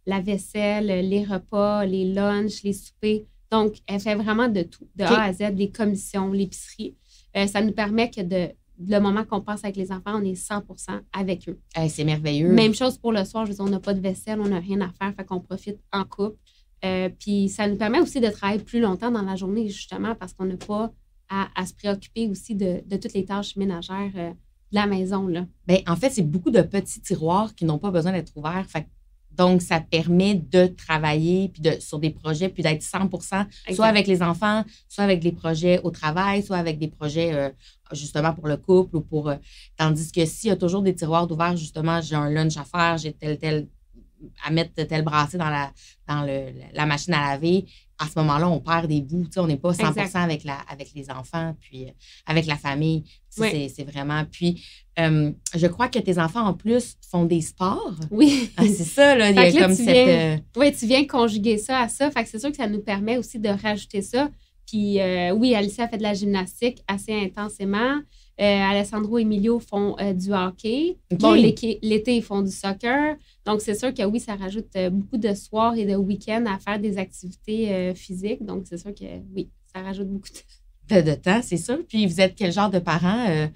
[0.09, 3.27] la vaisselle, les repas, les lunchs, les soupers.
[3.51, 6.97] Donc, elle fait vraiment de tout, de A à Z, les commissions, l'épicerie.
[7.37, 8.49] Euh, ça nous permet que de,
[8.81, 11.61] le moment qu'on passe avec les enfants, on est 100% avec eux.
[11.88, 12.49] c'est merveilleux.
[12.49, 13.44] Même chose pour le soir.
[13.44, 15.40] Je veux dire, on n'a pas de vaisselle, on n'a rien à faire, fait qu'on
[15.40, 16.38] profite en couple.
[16.87, 20.33] Euh, puis ça nous permet aussi de travailler plus longtemps dans la journée, justement, parce
[20.33, 20.90] qu'on n'a pas
[21.29, 25.27] à, se préoccuper aussi de, toutes les tâches ménagères euh, de la maison.
[25.27, 25.44] Là.
[25.66, 28.64] Bien, en fait, c'est beaucoup de petits tiroirs qui n'ont pas besoin d'être ouverts.
[28.66, 28.87] Fait
[29.38, 34.09] donc, ça permet de travailler puis de, sur des projets, puis d'être 100% soit avec
[34.09, 37.51] les enfants, soit avec des projets au travail, soit avec des projets euh,
[37.92, 39.29] justement pour le couple ou pour.
[39.29, 39.37] Euh,
[39.77, 42.98] tandis que s'il y a toujours des tiroirs d'ouvert, justement, j'ai un lunch à faire,
[42.98, 43.68] j'ai tel, tel
[44.44, 45.70] à mettre tel bracelet dans la,
[46.09, 47.64] dans le, la machine à laver,
[47.99, 49.27] à ce moment-là, on perd des bouts.
[49.37, 49.85] On n'est pas 100
[50.15, 51.91] avec, la, avec les enfants, puis euh,
[52.27, 53.05] avec la famille.
[53.31, 54.25] C'est vraiment.
[54.31, 54.65] Puis,
[54.99, 57.95] euh, je crois que tes enfants, en plus, font des sports.
[58.11, 58.51] Oui.
[58.57, 59.31] Ah, c'est ça, là.
[59.31, 59.89] Il y a comme cette.
[59.89, 62.11] Euh, oui, tu viens conjuguer ça à ça.
[62.11, 64.29] Fait que c'est sûr que ça nous permet aussi de rajouter ça.
[64.67, 64.99] Puis,
[65.35, 68.01] oui, Alicia fait de la gymnastique assez intensément.
[68.39, 70.99] Alessandro et Emilio font du hockey.
[71.13, 73.17] Bon, l'été, ils font du soccer.
[73.49, 76.59] Donc, c'est sûr que oui, ça rajoute euh, beaucoup de soirs et de week-ends à
[76.59, 78.45] faire des activités euh, physiques.
[78.45, 80.29] Donc, c'est sûr que oui, ça rajoute beaucoup
[80.91, 81.79] de, de temps, c'est sûr.
[81.89, 83.47] Puis, vous êtes quel genre de parents euh,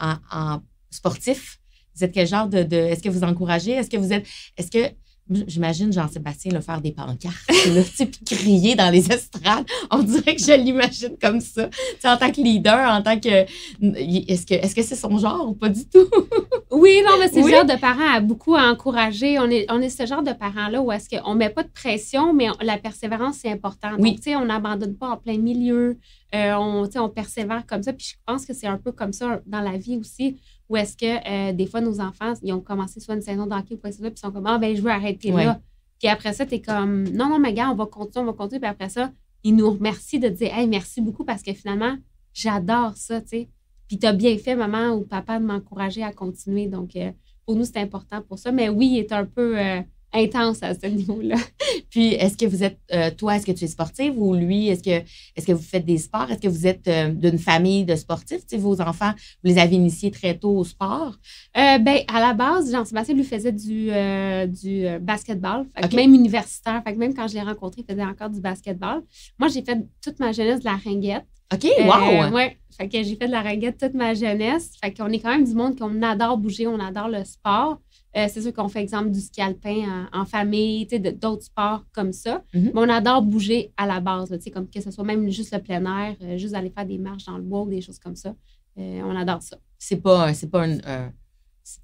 [0.00, 1.60] en, sportif?
[1.94, 3.70] Vous êtes quel genre de, de est-ce que vous encouragez?
[3.70, 4.92] Est-ce que vous êtes, est-ce que
[5.28, 7.34] J'imagine Jean-Sébastien le faire des pancartes,
[7.74, 9.66] là, puis crier dans les estrades.
[9.90, 11.68] On dirait que je l'imagine comme ça.
[12.04, 13.44] en tant que leader, en tant que.
[13.82, 16.08] Est-ce que est-ce que c'est son genre ou pas du tout?
[16.70, 19.38] oui, non, mais c'est le genre de parents à beaucoup à encourager.
[19.40, 21.70] On est, on est ce genre de parents-là où est-ce qu'on ne met pas de
[21.70, 23.90] pression, mais la persévérance, c'est important.
[23.98, 24.10] Oui.
[24.10, 25.98] Donc, tu sais, on n'abandonne pas en plein milieu.
[26.34, 27.92] Euh, on, on persévère comme ça.
[27.92, 30.96] Puis je pense que c'est un peu comme ça dans la vie aussi Ou est-ce
[30.96, 33.90] que euh, des fois, nos enfants, ils ont commencé soit une saison d'hockey ou quoi
[33.90, 35.44] que ce soit, puis ils sont comme, ah, ben, je veux arrêter Ouais.
[35.44, 35.60] là.
[35.98, 38.32] Puis après ça, tu es comme, non, non, mais gars, on va continuer, on va
[38.32, 38.60] continuer.
[38.60, 39.12] Puis après ça,
[39.44, 41.96] ils nous remercient de dire, hey, merci beaucoup parce que finalement,
[42.34, 43.48] j'adore ça, tu sais.
[43.88, 46.66] Puis tu as bien fait, maman ou papa, de m'encourager à continuer.
[46.66, 47.12] Donc, euh,
[47.46, 48.50] pour nous, c'est important pour ça.
[48.50, 49.80] Mais oui, il est un peu euh,
[50.12, 51.36] intense à ce niveau-là.
[51.90, 54.82] Puis, est-ce que vous êtes, euh, toi, est-ce que tu es sportive ou lui, est-ce
[54.82, 55.04] que,
[55.36, 56.30] est-ce que vous faites des sports?
[56.30, 58.46] Est-ce que vous êtes euh, d'une famille de sportifs?
[58.46, 61.16] Tu sais, vos enfants, vous les avez initiés très tôt au sport?
[61.56, 66.82] Euh, ben, à la base, Jean-Sébastien lui faisait du, euh, du basketball, Fait même universitaire.
[66.84, 69.02] Fait que même quand je l'ai rencontré, il faisait encore du basketball.
[69.38, 71.24] Moi, j'ai fait toute ma jeunesse de la ringuette.
[71.52, 72.34] OK, wow!
[72.34, 72.56] ouais.
[72.76, 74.72] Fait que j'ai fait de la ringuette toute ma jeunesse.
[74.82, 77.80] Fait qu'on est quand même du monde qu'on adore bouger, on adore le sport.
[78.16, 80.86] Euh, c'est sûr qu'on fait exemple du ski alpin en, en famille,
[81.20, 82.42] d'autres sports comme ça.
[82.54, 82.70] Mhm.
[82.74, 85.60] Mais on adore bouger à la base, là, comme que ce soit même juste le
[85.62, 88.16] plein air, euh, juste aller faire des marches dans le bois ou des choses comme
[88.16, 88.34] ça.
[88.78, 89.58] Euh, on adore ça.
[89.78, 90.80] C'est pas, c'est pas une,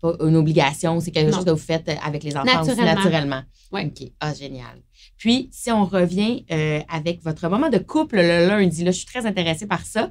[0.01, 1.37] pas une obligation, c'est quelque Non.
[1.37, 2.95] chose que vous faites avec les enfants aussi Naturellement.
[3.03, 3.42] naturellement.
[3.73, 3.87] Ouais.
[3.87, 4.11] OK.
[4.21, 4.83] Ah, génial.
[5.18, 6.45] Puis, si on revient
[6.88, 10.11] avec votre moment de couple le lundi, là, je suis très intéressée par ça.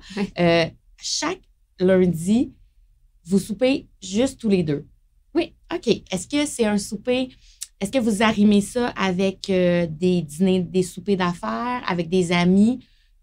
[1.02, 1.42] Chaque
[1.80, 2.54] lundi,
[3.26, 4.86] vous soupez juste tous les deux.
[5.74, 5.88] OK.
[6.12, 7.30] Est-ce que c'est un souper?
[7.80, 12.80] Est-ce que vous arrimez ça avec euh, des dîners, des soupers d'affaires, avec des amis?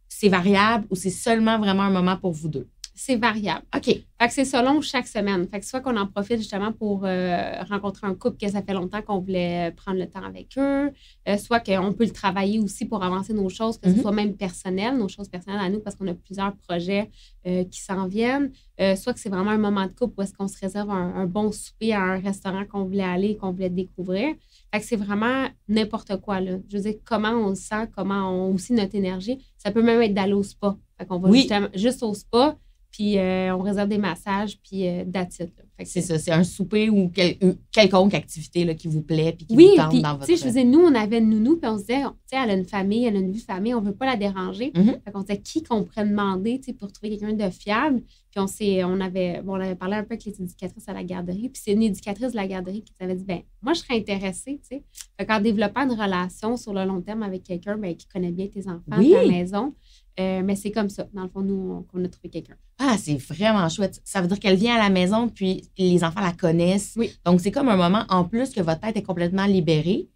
[0.09, 2.69] C'est variable ou c'est seulement vraiment un moment pour vous deux?
[3.01, 3.63] C'est variable.
[3.77, 3.85] OK.
[3.85, 5.47] Fait que c'est selon chaque semaine.
[5.47, 8.73] Fait que soit qu'on en profite justement pour euh, rencontrer un couple que ça fait
[8.73, 10.91] longtemps qu'on voulait prendre le temps avec eux,
[11.29, 13.95] euh, soit qu'on peut le travailler aussi pour avancer nos choses, que Mhm.
[13.95, 17.09] ce soit même personnel, nos choses personnelles à nous, parce qu'on a plusieurs projets
[17.47, 18.51] euh, qui s'en viennent.
[18.97, 21.27] Soit que c'est vraiment un moment de couple où est-ce qu'on se réserve un, un
[21.27, 24.35] bon souper à un restaurant qu'on voulait aller, qu'on voulait découvrir.
[24.73, 26.41] Fait que c'est vraiment n'importe quoi.
[26.41, 26.59] Là.
[26.69, 29.39] Je veux dire, comment on se sent, comment on aussi notre énergie.
[29.57, 30.77] Ça peut même être d'aller au spa.
[30.99, 31.49] Fait qu'on va Oui.
[31.75, 32.57] juste au spa,
[32.91, 35.51] puis euh, on réserve des massages, puis euh, that's it,
[35.85, 39.47] C'est ça, c'est un souper ou quel- une quelconque activité là, qui vous plaît puis
[39.47, 40.27] qui Oui, vous tente puis, dans votre...
[40.27, 42.51] sais, je faisais, nous, on avait une nounou, puis on se disait, tu sais, elle
[42.51, 44.73] a une famille, elle a une vie de famille, on veut pas la déranger.
[44.75, 48.03] Fait qu'on se disait, qui qu'on pourrait demander, tu sais, pour trouver quelqu'un de fiable?
[48.31, 50.93] Puis on s'est, on avait, bon, on avait parlé un peu avec les éducatrices à
[50.93, 53.81] la garderie, puis c'est une éducatrice de la garderie qui s'avait dit, ben moi, je
[53.81, 54.83] serais intéressée, tu sais.
[55.19, 58.47] Fait qu'en développant une relation sur le long terme avec quelqu'un, ben, qui connaît bien
[58.49, 59.13] tes enfants, Oui.
[59.13, 59.75] ta maison,
[60.19, 62.57] euh, mais c'est comme ça, dans le fond, nous, on- qu'on a trouvé quelqu'un.
[62.79, 64.01] Ah, c'est vraiment chouette.
[64.05, 66.95] Ça veut dire qu'elle vient à la maison puis les enfants la connaissent.
[66.97, 67.13] Oui.
[67.25, 70.09] Donc, c'est comme un moment en plus que votre tête est complètement libérée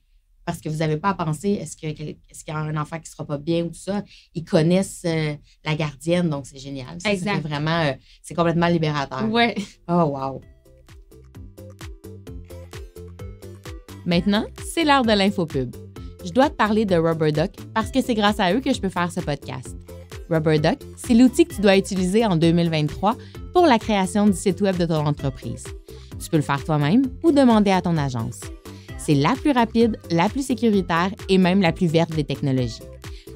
[0.44, 3.12] parce que vous n'avez pas à penser est-ce qu'il y a un enfant qui ne
[3.12, 4.02] sera pas bien ou tout ça?
[4.34, 5.34] Ils connaissent euh,
[5.64, 6.88] la gardienne, donc c'est génial.
[7.00, 7.34] Ça, ça Exact.
[7.42, 9.28] fait vraiment, euh, c'est complètement libérateur.
[9.30, 9.54] Ouais.
[9.88, 10.40] Oh, wow.
[14.04, 15.76] Maintenant, c'est l'heure de l'infopub.
[16.24, 18.80] Je dois te parler de Rubber Duck parce que c'est grâce à eux que je
[18.80, 19.76] peux faire ce podcast.
[20.32, 23.16] Rubber Duck, c'est l'outil que tu dois utiliser en 2023
[23.52, 25.64] pour la création du site web de ton entreprise.
[26.22, 28.40] Tu peux le faire toi-même ou demander à ton agence.
[28.96, 32.82] C'est la plus rapide, la plus sécuritaire et même la plus verte des technologies.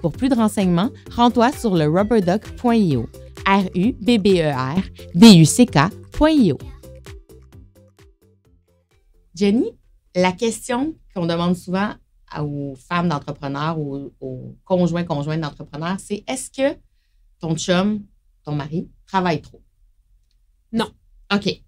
[0.01, 3.09] Pour plus de renseignements, rends-toi sur le rubberduck.io.
[3.47, 4.83] R-U-B-B-E-R
[5.15, 6.59] D-U-C-K.io.
[9.35, 9.71] Jenny,
[10.15, 11.91] la question qu'on demande souvent
[12.41, 16.77] aux femmes d'entrepreneurs ou aux conjoints, conjointes d'entrepreneurs, c'est est-ce que
[17.41, 18.05] ton chum,
[18.45, 19.63] ton mari, travaille trop?
[20.73, 20.91] Non.
[21.33, 21.63] OK.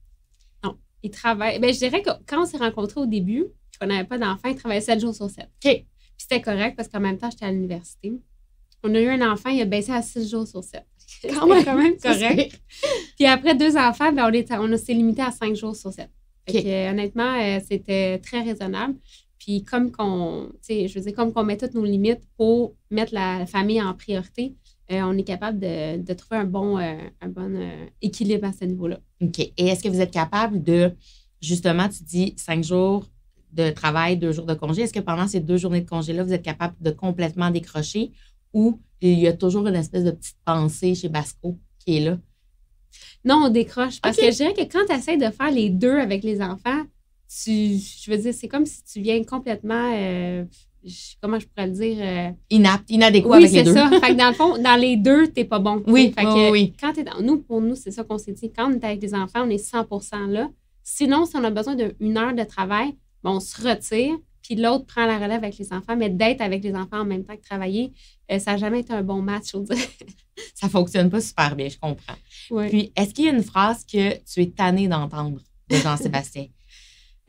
[1.02, 1.58] Il travaille.
[1.60, 3.46] Ben, je dirais que quand on s'est rencontrés au début,
[3.80, 5.44] qu'on n'avait pas d'enfant, il travaillait 7 jours sur 7.
[5.44, 5.50] OK.
[5.62, 8.12] Puis c'était correct parce qu'en même temps, j'étais à l'université.
[8.82, 10.84] On a eu un enfant, il a baissé à 6 jours sur 7.
[11.22, 11.64] Quand même.
[11.64, 12.60] quand même correct.
[13.16, 16.08] Puis après deux enfants, ben, on, est, on s'est limité à 5 jours sur 7.
[16.48, 16.64] Fait OK.
[16.64, 18.94] que, euh, honnêtement, euh, c'était très raisonnable.
[19.38, 22.74] Puis comme qu'on, tu sais, je veux dire, comme qu'on met toutes nos limites pour
[22.90, 24.54] mettre la famille en priorité,
[24.90, 28.52] euh, on est capable de, de trouver un bon, euh, un bon euh, équilibre à
[28.52, 28.98] ce niveau-là.
[29.20, 29.38] OK.
[29.38, 30.92] Et est-ce que vous êtes capable de,
[31.42, 33.06] justement, tu dis cinq jours
[33.52, 34.82] de travail, deux jours de congé.
[34.82, 38.12] Est-ce que pendant ces deux journées de congé-là, vous êtes capable de complètement décrocher
[38.52, 42.18] ou il y a toujours une espèce de petite pensée chez Basco qui est là?
[43.24, 44.00] Non, on décroche.
[44.00, 46.84] Parce que je dirais que quand tu essaies de faire les deux avec les enfants,
[47.28, 49.92] tu, je veux dire, c'est comme si tu viens complètement,
[51.20, 51.96] comment je pourrais le dire?
[52.00, 53.74] euh, Inapte, inadéquat oui, avec les c'est deux.
[53.74, 53.90] ça.
[54.00, 55.82] Fait que dans le fond, dans les deux, t'es pas bon.
[55.86, 56.72] Oui, Fait oui, que oui.
[56.80, 58.52] Quand dans, nous, pour nous, c'est ça qu'on s'est dit.
[58.52, 60.48] Quand on est avec des enfants, on est 100% là.
[60.82, 64.86] Sinon, si on a besoin d'une heure de travail, ben, on se retire, puis l'autre
[64.86, 65.96] prend la relève avec les enfants.
[65.96, 67.92] Mais d'être avec les enfants en même temps que travailler,
[68.32, 69.76] euh, ça n'a jamais été un bon match, je veux dire.
[70.54, 72.14] Ça fonctionne pas super bien, je comprends.
[72.68, 76.46] Puis, est-ce qu'il y a une phrase que tu es tanné d'entendre de Jean-Sébastien?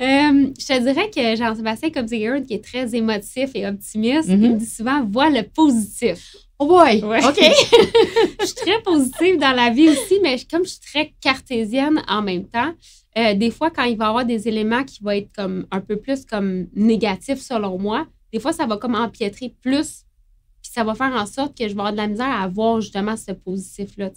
[0.01, 4.43] Euh, je te dirais que Jean-Sébastien, quelqu'un qui est très émotif et optimiste, Mhm.
[4.43, 6.35] il me dit souvent vois le positif.
[6.57, 7.01] Oh boy!
[7.03, 7.23] Ouais.
[7.25, 7.37] OK.
[8.41, 12.21] je suis très positive dans la vie aussi, mais comme je suis très cartésienne en
[12.21, 12.73] même temps,
[13.17, 15.79] euh, des fois, quand il va y avoir des éléments qui vont être comme un
[15.81, 20.03] peu plus comme négatifs selon moi, des fois, ça va comme empiétrer plus.
[20.69, 22.79] Puis ça va faire en sorte que je vais avoir de la misère à voir
[22.79, 24.11] justement ce positif-là.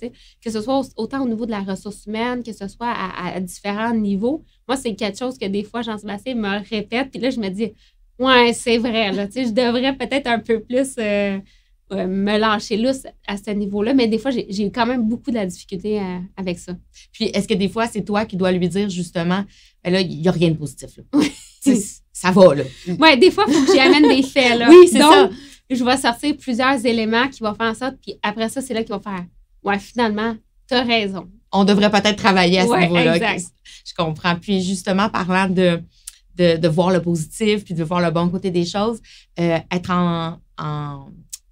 [0.45, 3.35] Que ce soit au- autant au niveau de la ressource humaine, que ce soit à,
[3.37, 4.45] à différents niveaux.
[4.69, 7.11] Moi, c'est quelque chose que des fois, Jean-Sébastien me répète.
[7.11, 7.73] Puis là, je me dis,
[8.19, 9.13] ouais, c'est vrai.
[9.13, 11.39] Là, tu sais, je devrais peut-être un peu plus euh,
[11.93, 13.95] euh, me lâcher lousse à ce niveau-là.
[13.95, 16.77] Mais des fois, j'ai quand même beaucoup de la difficulté euh, avec ça.
[17.13, 19.43] Puis, est-ce que des fois, c'est toi qui dois lui dire justement,
[19.83, 20.91] ben là, il n'y a rien de positif.
[20.99, 21.21] Là.
[22.13, 22.65] Ça va, là.
[23.01, 24.59] Ouais, des fois, il faut que j'y amène des faits.
[24.59, 24.69] Là.
[24.69, 25.31] Oui, c'est ça.
[25.71, 28.83] Je vais sortir plusieurs éléments qui vont faire en sorte, puis après ça, c'est là
[28.83, 29.25] qu'il va faire
[29.63, 31.29] Ouais, finalement, t'as raison.
[31.53, 33.37] On devrait peut-être travailler à ce Ouais, niveau-là.
[33.37, 34.37] Je comprends.
[34.37, 35.83] Puis, justement, parlant de,
[36.37, 39.01] de, de voir le positif puis de voir le bon côté des choses,
[39.39, 41.07] euh, être en, en,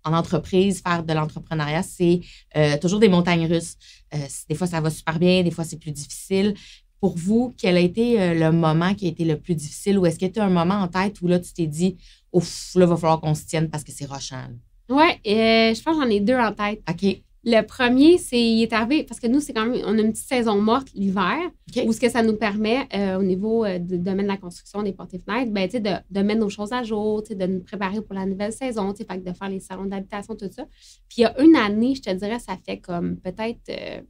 [0.04, 2.20] en entreprise, faire de l'entrepreneuriat, c'est
[2.56, 3.76] euh, toujours des montagnes russes.
[4.14, 4.18] Euh,
[4.48, 6.54] des fois, ça va super bien, des fois, c'est plus difficile.
[7.00, 10.06] Pour vous, quel a été euh, le moment qui a été le plus difficile ou
[10.06, 11.96] est-ce que tu as un moment en tête où là, tu t'es dit,
[12.32, 14.48] ouf, là, il va falloir qu'on se tienne parce que c'est rochant.
[14.88, 16.82] Ouais, euh, je pense que j'en ai deux en tête.
[16.88, 17.22] OK.
[17.42, 20.12] Le premier, c'est il est arrivé, parce que nous, c'est quand même, on a une
[20.12, 21.38] petite saison morte l'hiver,
[21.74, 21.84] OK.
[21.86, 24.82] où ce que ça nous permet, euh, au niveau euh, du domaine de la construction
[24.82, 27.28] des portes et fenêtres, ben, tu sais, de, de mettre nos choses à jour, tu
[27.28, 29.60] sais, de nous préparer pour la nouvelle saison, tu sais, fait que de faire les
[29.60, 30.66] salons d'habitation, tout ça.
[31.08, 34.00] Puis il y a une année, je te dirais, ça fait comme peut-être euh,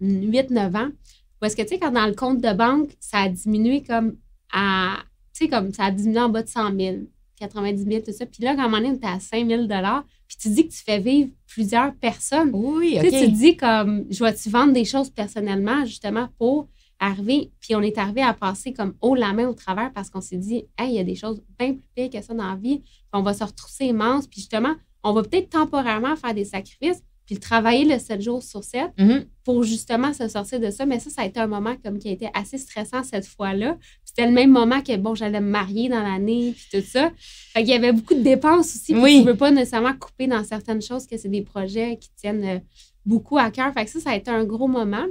[0.00, 0.90] 8-9 ans,
[1.42, 4.16] où est-ce que, tu sais, quand dans le compte de banque, ça a diminué comme
[4.52, 4.98] à,
[5.34, 6.96] tu sais, comme ça a diminué en bas de 100 000,
[7.40, 8.26] 90 000, tout ça.
[8.26, 9.66] Puis là, quand on était à 5 000
[10.28, 12.50] puis tu dis que tu fais vivre plusieurs personnes.
[12.54, 13.22] Oui, Tu sais, tu OK.
[13.24, 17.50] te dis comme, je vais-tu vendre des choses personnellement, justement, pour arriver?
[17.60, 20.38] Puis on est arrivé à passer comme haut la main au travers parce qu'on s'est
[20.38, 22.78] dit, hey, il y a des choses bien plus pires que ça dans la vie.
[22.78, 24.26] Puis on va se retrousser manches.
[24.30, 28.62] Puis justement, on va peut-être temporairement faire des sacrifices, puis travailler le 7 jours sur
[28.64, 29.24] 7 Mhm.
[29.44, 30.86] pour justement se sortir de ça.
[30.86, 33.76] Mais ça, ça a été un moment comme qui a été assez stressant cette fois-là.
[34.04, 37.10] C'était le même moment que, bon, j'allais me marier dans l'année, puis tout ça.
[37.54, 38.92] Fait qu'il y avait beaucoup de dépenses aussi.
[38.92, 39.18] Puis Oui.
[39.20, 42.58] tu veux pas nécessairement couper dans certaines choses, que c'est des projets qui tiennent euh,
[43.06, 43.72] beaucoup à cœur.
[43.72, 45.06] Fait que ça, ça a été un gros moment.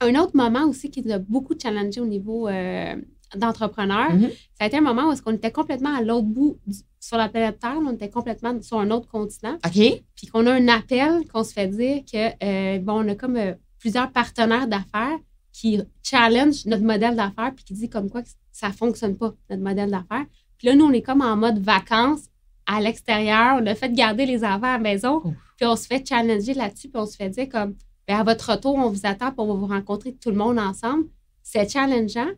[0.00, 2.94] Un autre moment aussi qui nous a beaucoup challengé au niveau euh,
[3.36, 4.30] d'entrepreneur, Mhm.
[4.30, 7.16] ça a été un moment où est-ce qu'on était complètement à l'autre bout du- sur
[7.16, 7.78] la planète Terre.
[7.84, 10.02] On était complètement sur un autre continent OK.
[10.14, 13.36] puis qu'on a un appel qu'on se fait dire que, euh, bon, on a comme
[13.36, 15.18] euh, plusieurs partenaires d'affaires
[15.52, 19.62] qui challenge notre modèle d'affaires puis qui dit comme quoi que ça fonctionne pas, notre
[19.62, 20.26] modèle d'affaires.
[20.58, 22.24] Puis là, nous, on est comme en mode vacances
[22.66, 23.58] à l'extérieur.
[23.62, 25.20] On a fait garder les enfants à la maison.
[25.56, 26.88] Puis on se fait challenger là-dessus.
[26.88, 27.74] Puis on se fait dire comme,
[28.06, 31.04] ben à votre retour, on vous attend pour vous rencontrer tout le monde ensemble.
[31.42, 32.28] C'est challengeant.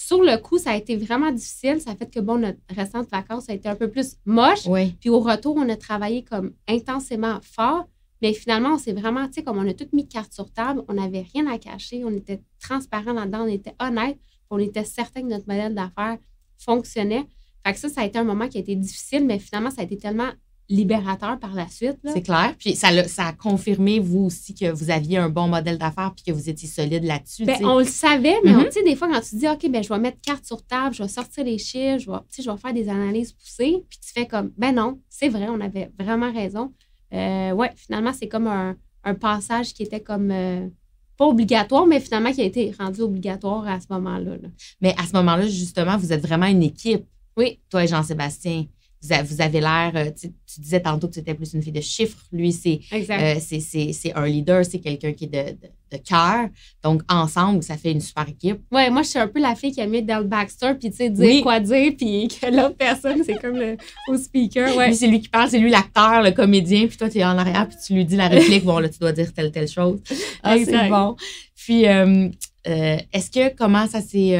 [0.00, 1.80] Sur le coup, ça a été vraiment difficile.
[1.80, 4.64] Ça a fait que, bon, notre récente vacances a été un peu plus moche.
[4.66, 4.92] Oui.
[5.00, 7.88] Puis au retour, on a travaillé comme intensément fort.
[8.22, 10.84] Mais finalement, on s'est vraiment, tu sais, comme on a tout mis carte sur table,
[10.86, 15.22] on n'avait rien à cacher, on était transparent là-dedans, on était honnête, on était certain
[15.22, 16.18] que notre modèle d'affaires
[16.58, 17.26] fonctionnait.
[17.66, 19.80] Fait que ça, ça a été un moment qui a été difficile, mais finalement, ça
[19.80, 20.30] a été tellement
[20.68, 21.98] libérateur par la suite.
[22.12, 22.54] C'est clair.
[22.58, 26.12] Puis ça, l'a- ça a confirmé, vous aussi, que vous aviez un bon modèle d'affaires
[26.14, 27.44] puis que vous étiez solide là-dessus.
[27.46, 29.82] Ben, on le savait, mais on- tu sais, des fois, quand tu dis, OK, ben,
[29.82, 32.56] je vais mettre carte sur table, je vais sortir les chiffres, je vais, je vais
[32.58, 36.30] faire des analyses poussées, puis tu fais comme, ben non, c'est vrai, on avait vraiment
[36.32, 36.72] raison.
[37.14, 40.68] Euh, ouais, finalement, c'est comme un, un passage qui était comme euh,
[41.16, 44.32] pas obligatoire, mais finalement qui a été rendu obligatoire à ce moment-là.
[44.36, 44.48] là.
[44.82, 47.06] Mais à ce moment-là, justement, vous êtes vraiment une équipe.
[47.36, 47.58] Oui.
[47.70, 48.66] Toi et Jean-Sébastien.
[49.00, 51.80] Vous, avez l'air, euh, tu, tu disais tantôt que tu étais plus une fille de
[51.80, 52.18] chiffres.
[52.32, 56.48] Lui, c'est euh, c'est- un leader, c'est quelqu'un qui est de, de, de cœur.
[56.82, 58.58] Donc, ensemble, ça fait une super équipe.
[58.72, 60.90] Ouais, moi, je suis un peu la fille qui a mis dans le backstore, puis
[60.90, 61.42] tu sais, dire Oui.
[61.42, 63.76] quoi dire, puis que l'autre personne, c'est comme le
[64.08, 64.74] au speaker.
[64.76, 64.92] Ouais.
[64.92, 67.68] C'est lui qui parle, c'est lui l'acteur, le comédien, puis toi, tu es en arrière,
[67.68, 68.64] puis tu lui dis la réplique.
[68.64, 70.00] bon, là, tu dois dire telle, telle chose.
[70.42, 71.14] Ah, c'est bon.
[71.54, 72.28] Puis, euh,
[72.66, 74.38] euh, est-ce que comment ça s'est.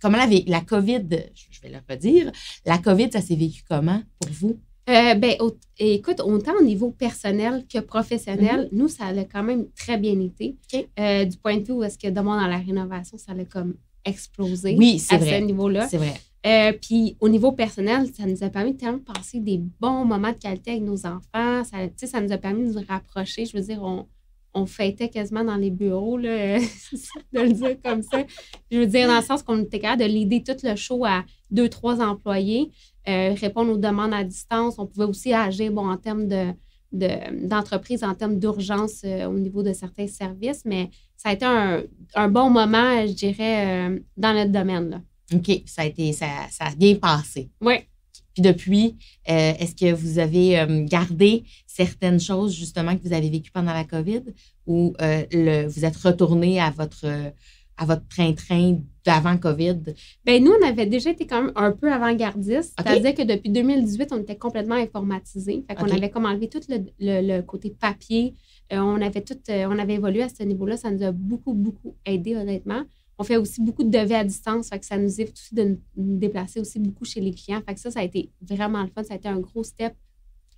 [0.00, 1.00] comment la, COVID,
[1.34, 2.32] je je vais le redire,
[2.66, 4.58] la COVID, ça s'est vécu comment pour vous?
[4.88, 9.66] Euh, ben, au- écoute, autant au niveau personnel que professionnel, nous, ça a quand même
[9.76, 10.56] très bien été.
[10.72, 10.80] Mhm.
[10.98, 13.44] Euh, du point de vue où est-ce que de moi, dans la rénovation, ça a
[13.44, 15.40] comme explosé Oui, à vrai.
[15.40, 15.86] ce niveau-là.
[15.88, 16.14] C'est vrai.
[16.46, 20.32] Euh, puis au niveau personnel, ça nous a permis de tellement passer des bons moments
[20.32, 21.64] de qualité avec nos enfants.
[21.64, 23.44] Ça, ça nous a permis de nous rapprocher.
[23.44, 24.06] Je veux dire, on,
[24.58, 26.58] on fêtait quasiment dans les bureaux, là,
[27.32, 28.24] de le dire comme ça.
[28.70, 31.24] Je veux dire, dans le sens qu'on était capable de l'aider tout le show à
[31.50, 32.70] deux, trois employés,
[33.08, 34.74] euh, répondre aux demandes à distance.
[34.78, 36.46] On pouvait aussi agir bon, en termes de,
[36.92, 41.44] de- d'entreprise, en termes d'urgence euh, au niveau de certains services, mais ça a été
[41.44, 41.82] un,
[42.14, 44.90] un bon moment, je dirais, euh, dans notre domaine.
[44.90, 45.00] Là.
[45.34, 47.50] OK, ça a été, ça, ça a bien passé.
[47.60, 47.74] Oui.
[48.38, 48.96] Puis depuis,
[49.28, 53.72] euh, est-ce que vous avez euh, gardé certaines choses justement que vous avez vécues pendant
[53.72, 54.22] la COVID?
[54.68, 57.04] Ou euh, le, vous êtes retourné à votre
[57.80, 59.78] à votre train-train d'avant COVID?
[60.24, 62.74] Ben nous, on avait déjà été quand même un peu avant-gardiste.
[62.78, 65.64] C'est-à-dire que depuis 2018, on était complètement informatisé.
[65.68, 68.34] Fait qu'on avait comme enlevé tout le, le- le côté papier.
[68.72, 70.76] Euh, on avait tout, euh, on avait évolué à ce niveau-là.
[70.76, 72.82] Ça nous a beaucoup, beaucoup aidé, honnêtement.
[73.18, 74.68] On fait aussi beaucoup de devis à distance.
[74.68, 77.60] Fait que ça nous évite aussi de nous déplacer aussi beaucoup chez les clients.
[77.66, 79.02] Fait que ça, ça a été vraiment le fun.
[79.02, 79.94] Ça a été un gros step,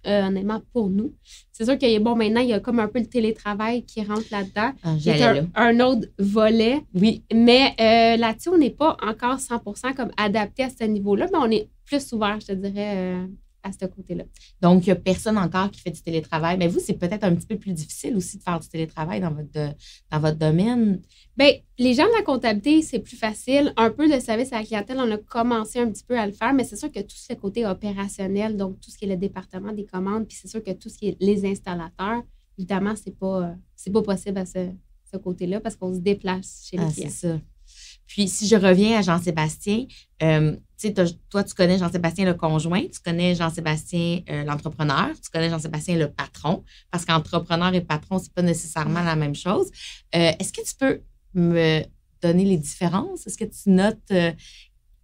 [0.07, 1.15] euh, honnêtement, pour nous.
[1.53, 4.27] C'est sûr que, bon, maintenant, il y a comme un peu le télétravail qui rentre
[4.31, 4.73] là-dedans.
[4.83, 5.43] Ah, là.
[5.55, 6.83] un, un autre volet.
[6.95, 11.39] Oui, Mais euh, là-dessus, on n'est pas encore 100% comme adapté à ce niveau-là, mais
[11.39, 13.27] on est plus ouvert, je te dirais, euh,
[13.63, 14.25] à ce côté-là.
[14.63, 16.57] donc il n'y a personne encore qui fait du télétravail.
[16.59, 19.31] Mais vous, c'est peut-être un petit peu plus difficile aussi de faire du télétravail dans
[19.33, 19.69] votre, de-
[20.11, 21.01] dans votre domaine.
[21.37, 23.73] Bien, les gens de la comptabilité, c'est plus facile.
[23.77, 26.33] Un peu de service à la clientèle, on a commencé un petit peu à le
[26.33, 29.17] faire, mais c'est sûr que tout ce côté opérationnel, donc tout ce qui est le
[29.17, 32.23] département des commandes, puis c'est sûr que tout ce qui est les installateurs,
[32.59, 33.55] évidemment, c'est pas,
[33.87, 34.69] euh, pas possible à ce,
[35.13, 37.41] ce côté-là parce qu'on se déplace chez les Ah, c'est clients.
[38.11, 39.87] Puis, si je reviens à Jean-Sébastien,
[40.25, 40.57] euh,
[41.31, 46.11] toi, tu connais Jean-Sébastien le conjoint, tu connais Jean-Sébastien euh, l'entrepreneur, tu connais Jean-Sébastien le
[46.11, 49.71] patron, parce qu'entrepreneur et patron, c'est pas nécessairement la même chose.
[50.17, 51.03] Euh, Est-ce que tu peux
[51.35, 51.83] me
[52.21, 53.29] donner les différences?
[53.29, 54.33] Est-ce que tu notes, euh,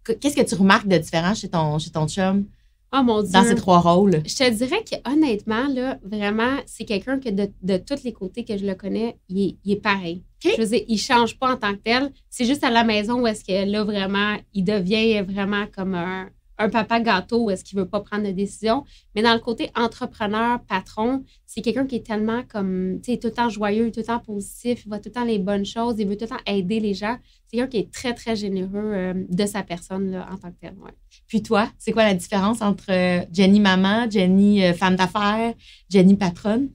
[0.03, 2.45] que- qu'est-ce que tu remarques de différent chez ton, chez ton chum?
[2.93, 3.31] Oh mon Dieu!
[3.33, 4.21] dans ces trois rôles?
[4.25, 8.45] Je te dirais que honnêtement, là, vraiment, c'est quelqu'un que de, de tous les côtés
[8.45, 10.23] que je le connais, il est, il est pareil.
[10.43, 12.11] Je veux dire, il change pas en tant que tel.
[12.29, 16.29] C'est juste à la maison où est-ce que là, vraiment, il devient vraiment comme un,
[16.59, 18.83] un papa gâteau est-ce qu'il veut pas prendre de décision.
[19.15, 23.27] Mais dans le côté entrepreneur, patron, c'est quelqu'un qui est tellement comme, tu sais, tout
[23.27, 25.95] le temps joyeux, tout le temps positif, il voit tout le temps les bonnes choses,
[25.99, 27.17] il veut tout le temps aider les gens.
[27.47, 30.57] C'est quelqu'un qui est très, très généreux euh, de sa personne là, en tant que
[30.59, 30.73] tel.
[30.83, 30.91] ouais.
[31.27, 35.53] Puis toi, c'est quoi la différence entre euh, Jenny maman, Jenny euh, femme d'affaires,
[35.89, 36.69] Jenny patronne?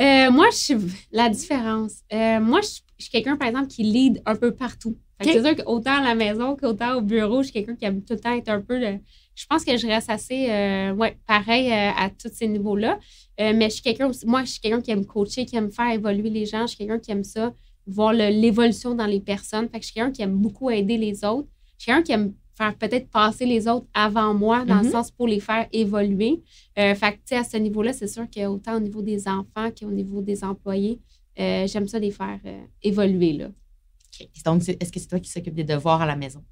[0.00, 0.76] Euh, moi, je suis
[1.12, 2.02] la différence.
[2.12, 4.96] Moi, je, je suis quelqu'un, par exemple, qui lead un peu partout.
[5.20, 5.44] Fait que OK.
[5.44, 8.14] C'est sûr qu'autant à la maison qu'autant au bureau, je suis quelqu'un qui aime tout
[8.14, 8.78] le temps être un peu.
[8.78, 8.98] le-
[9.34, 12.98] je pense que je reste assez, euh, ouais, pareil euh, à tous ces niveaux-là.
[13.40, 14.24] Euh, mais je suis quelqu'un aussi.
[14.26, 16.62] Moi, je suis quelqu'un qui aime coacher, qui aime faire évoluer les gens.
[16.62, 17.52] Je suis quelqu'un qui aime ça,
[17.86, 19.68] voir le- l'évolution dans les personnes.
[19.68, 21.48] Fait que je suis quelqu'un qui aime beaucoup aider les autres.
[21.78, 24.90] Je suis quelqu'un qui aime faire peut-être passer les autres avant moi, dans le Mhm.
[24.92, 26.40] sens pour les faire évoluer.
[26.76, 29.90] Fait que, tu sais, à ce niveau-là, c'est sûr qu'autant au niveau des enfants qu'au
[29.90, 31.00] niveau des employés,
[31.36, 32.38] j'aime ça les faire
[32.80, 33.48] évoluer, là.
[34.44, 36.44] Donc, est-ce que c'est toi qui s'occupe des devoirs à la maison?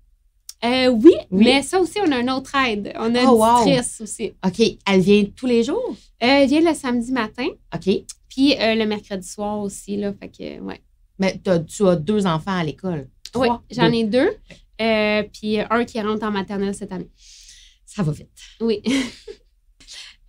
[0.65, 1.45] Euh, oui, Oui.
[1.45, 2.93] mais ça aussi, on a une autre aide.
[2.97, 3.65] On a Oh, une wow.
[3.65, 4.33] tutrice aussi.
[4.47, 4.61] OK.
[4.87, 5.91] Elle vient tous les jours?
[6.23, 7.91] Euh, elle vient le samedi matin, OK.
[8.29, 10.13] puis euh, le mercredi soir aussi, là.
[10.21, 10.81] Fait que, ouais.
[11.19, 13.09] Mais tu as deux enfants à l'école?
[13.35, 14.31] Oui, j'en ai deux.
[14.81, 17.11] Euh, puis un qui rentre en maternelle cette année.
[17.87, 18.29] Ça va vite.
[18.61, 18.83] Oui.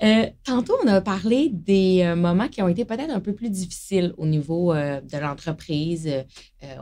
[0.02, 3.50] Euh, tantôt, on a parlé des euh, moments qui ont été peut-être un peu plus
[3.50, 6.10] difficiles au niveau euh, de l'entreprise.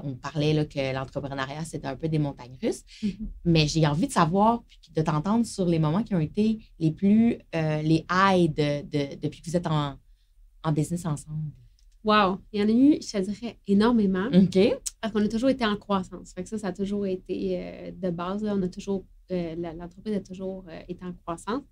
[0.03, 2.83] On parlait là, que l'entrepreneuriat, c'était un peu des montagnes russes.
[3.03, 3.11] Mhm.
[3.45, 6.91] Mais j'ai envie de savoir, puis de t'entendre sur les moments qui ont été les
[6.91, 9.95] plus, les highs de, de- depuis que vous êtes en,
[10.63, 11.51] en business ensemble.
[12.03, 12.39] Wow.
[12.53, 14.27] Il y en a eu, je te dirais, énormément.
[14.33, 14.57] OK.
[15.01, 16.31] Parce qu'on a toujours été en croissance.
[16.33, 18.43] Fait que ça, ça a toujours été de base.
[18.43, 18.53] là.
[18.55, 21.63] on a toujours, l'entreprise a toujours été en croissance.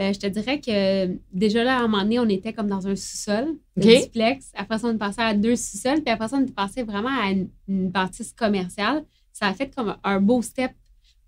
[0.00, 2.86] Euh, je te dirais que déjà là, à un moment donné, on était comme dans
[2.86, 4.04] un sous-sol, de OK.
[4.04, 4.50] duplex.
[4.54, 6.02] Après ça, on est passé à deux sous-sols.
[6.02, 9.04] Puis après ça, on est passé vraiment à une, une bâtisse commerciale.
[9.32, 10.72] Ça a fait comme un beau step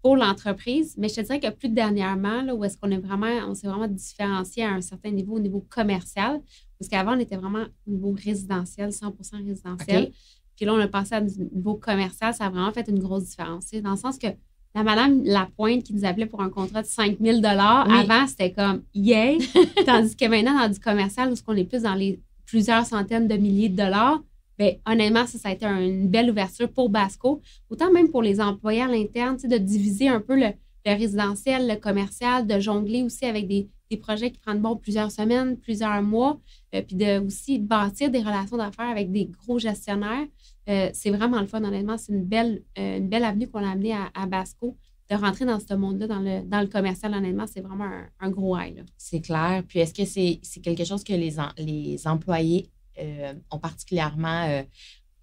[0.00, 0.94] pour l'entreprise.
[0.96, 3.68] Mais je te dirais que plus dernièrement, là, où est-ce qu'on est vraiment, on s'est
[3.68, 6.40] vraiment différencié à un certain niveau au niveau commercial.
[6.78, 10.12] Parce qu'avant, on était vraiment au niveau résidentiel, 100% résidentiel.
[10.56, 12.34] Puis là, on a passé à du niveau commercial.
[12.34, 13.70] Ça a vraiment fait une grosse différence.
[13.70, 14.28] Dans le sens que
[14.74, 17.42] la madame Lapointe qui nous appelait pour un contrat de 5 000 Oui.
[17.44, 19.38] avant, c'était comme yay.
[19.86, 23.34] Tandis que maintenant, dans du commercial, où on est plus dans les plusieurs centaines de
[23.36, 24.20] milliers de dollars,
[24.58, 27.40] bien, honnêtement, ça, ça a été une belle ouverture pour Basco.
[27.70, 30.48] Autant même pour les employés à l'interne, de diviser un peu le,
[30.86, 35.10] le résidentiel, le commercial, de jongler aussi avec des, des projets qui prennent bon plusieurs
[35.10, 36.40] semaines, plusieurs mois,
[36.74, 40.26] euh, puis de aussi bâtir des relations d'affaires avec des gros gestionnaires.
[40.68, 41.98] Euh, c'est vraiment le fun, honnêtement.
[41.98, 44.76] C'est une belle, euh, une belle avenue qu'on a amenée à, à Basco.
[45.10, 48.30] De rentrer dans ce monde-là, dans le, dans le commercial, honnêtement, c'est vraiment un, un
[48.30, 48.82] gros high.
[48.96, 49.62] C'est clair.
[49.68, 54.62] Puis est-ce que c'est quelque chose que les, en- les employés euh, ont particulièrement euh,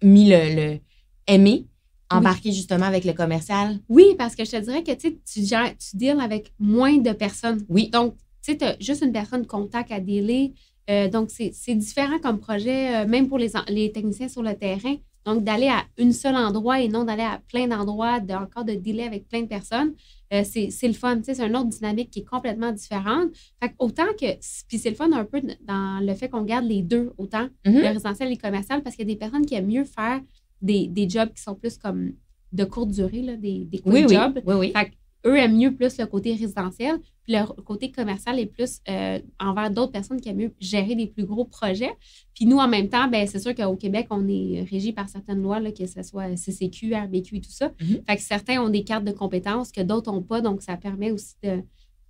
[0.02, 0.80] mis le, le
[1.26, 1.66] aimé,
[2.10, 3.78] embarqué justement avec le commercial?
[3.88, 7.64] Oui, parce que je te dirais que tu gères- tu deals avec moins de personnes.
[7.68, 7.88] Oui.
[7.88, 8.14] Donc,
[8.44, 10.52] tu sais, tu as juste une personne contact à dealer.
[10.88, 14.96] Euh, donc, c'est différent comme projet, même pour les, les techniciens sur le terrain.
[15.26, 18.72] Donc, d'aller à un seul endroit et non d'aller à plein d'endroits, de, encore de
[18.74, 19.92] dealer avec plein de personnes,
[20.32, 21.20] euh, c'est le fun.
[21.22, 23.28] C'est une autre dynamique qui est complètement différente.
[23.62, 24.32] Fait autant que,
[24.68, 27.80] puis c'est le fun un peu dans le fait qu'on garde les deux, autant Mhm.
[27.82, 30.20] le résidentiel et le commercial, parce qu'il y a des personnes qui aiment mieux faire
[30.62, 32.12] des, des jobs qui sont plus comme
[32.52, 34.14] de courte durée, là, des, des quick Oui, oui.
[34.14, 34.40] jobs.
[34.46, 34.72] Oui, oui.
[34.74, 34.90] Fait
[35.26, 39.70] eux aiment mieux plus le côté résidentiel, puis le côté commercial est plus euh, envers
[39.70, 41.92] d'autres personnes qui aiment mieux gérer des plus gros projets.
[42.34, 45.42] Puis nous, en même temps, ben, c'est sûr qu'au Québec, on est régi par certaines
[45.42, 47.72] lois, là, que ce soit CCQ, RBQ et tout ça.
[47.80, 48.00] Mhm.
[48.08, 51.10] Fait que certains ont des cartes de compétences que d'autres n'ont pas, donc ça permet
[51.10, 51.62] aussi de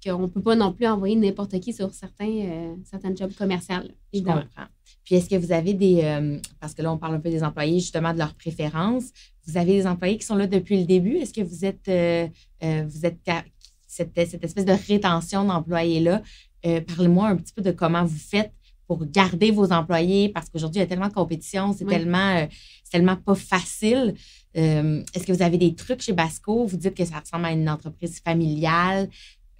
[0.04, 3.74] qu'on ne peut pas non plus envoyer n'importe qui sur certains, euh, certains jobs commerciaux.
[4.14, 4.66] Je comprends.
[5.10, 6.02] Puis est-ce que vous avez des.
[6.04, 9.06] euh, parce que là, on parle un peu des employés, justement, de leurs préférences.
[9.44, 11.16] Vous avez des employés qui sont là depuis le début?
[11.16, 11.88] Est-ce que vous êtes.
[11.88, 12.28] euh,
[12.62, 13.18] euh, vous êtes
[13.88, 16.22] cette, cette espèce de rétention d'employés-là?
[16.86, 18.52] Parlez-moi un petit peu de comment vous faites
[18.86, 21.90] pour garder vos employés, parce qu'aujourd'hui, il y a tellement de compétition, c'est Oui.
[21.90, 22.46] tellement,
[22.84, 24.14] c'est tellement pas facile.
[24.54, 26.66] Est-ce que vous avez des trucs chez Basco?
[26.66, 29.08] Vous dites que ça ressemble à une entreprise familiale.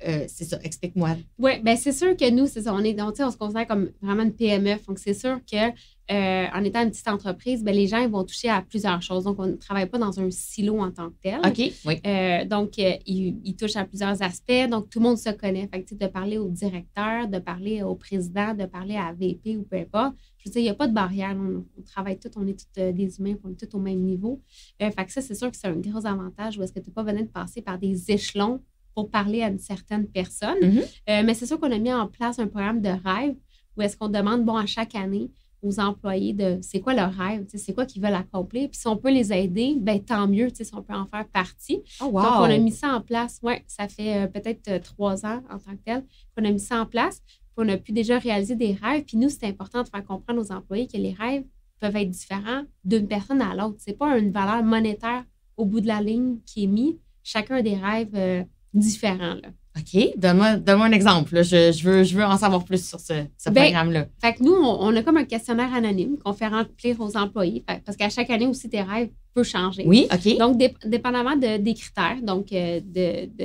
[0.07, 1.16] Euh, c'est ça, explique-moi.
[1.38, 3.90] Oui, bien c'est sûr que nous, c'est ça, on, est, sais, on se considère comme
[4.01, 4.76] vraiment une PME.
[4.86, 5.68] Donc, c'est sûr que
[6.11, 9.24] euh, en étant une petite entreprise, ben, les gens ils vont toucher à plusieurs choses.
[9.24, 11.40] Donc, on ne travaille pas dans un silo en tant que tel.
[11.44, 12.01] OK, oui.
[12.07, 14.68] Euh, donc, ils, ils touchent à plusieurs aspects.
[14.70, 15.68] Donc, tout le monde se connaît.
[15.68, 19.12] Fait que, tu sais, de parler au directeur, de parler au président, de parler à
[19.12, 20.14] VP ou peu importe.
[20.38, 21.36] Je veux dire, il n'y a pas de barrière.
[21.38, 24.40] On, on travaille tous, on est tous des humains, on est tous au même niveau.
[24.80, 26.94] Fait que ça, c'est sûr que c'est un gros avantage où est-ce que tu n'es
[26.94, 28.61] pas besoin de passer par des échelons
[29.03, 30.59] pour parler à une certaine personne.
[30.62, 30.78] Mhm.
[31.09, 33.34] Euh, mais c'est sûr qu'on a mis en place un programme de rêve
[33.76, 35.30] où est-ce qu'on demande, bon, à chaque année,
[35.62, 38.68] aux employés de c'est quoi leur rêve, c'est quoi qu'ils veulent accomplir.
[38.70, 41.82] Puis si on peut les aider, ben tant mieux, si on peut en faire partie.
[42.01, 42.22] Oh, wow.
[42.22, 43.38] Donc, on a mis ça en place.
[43.42, 46.05] Oui, ça fait euh, peut-être euh, trois ans en tant que tel
[46.36, 47.20] qu'on a mis ça en place.
[47.26, 49.05] Puis on a pu déjà réaliser des rêves.
[49.05, 51.44] Puis nous, c'est important de faire comprendre aux employés que les rêves
[51.78, 53.76] peuvent être différents d'une personne à l'autre.
[53.78, 55.24] C'est pas une valeur monétaire
[55.57, 56.96] au bout de la ligne qui est mise.
[57.22, 58.44] Chacun a des rêves euh,
[58.75, 59.35] différents.
[59.35, 59.49] Là.
[59.79, 60.09] OK.
[60.16, 61.35] Donne-moi donne un exemple.
[61.35, 61.43] là.
[61.43, 64.07] Je, je veux, je veux en savoir plus sur ce, ce Ben, programme-là.
[64.21, 67.64] Fait que nous, on, on a comme un questionnaire anonyme qu'on fait remplir aux employés.
[67.68, 69.85] Fait- parce qu'à chaque année aussi, tes rêves peuvent changer.
[69.87, 70.37] Oui, OK.
[70.39, 72.81] Donc, dép- dépendamment de- des critères, donc euh,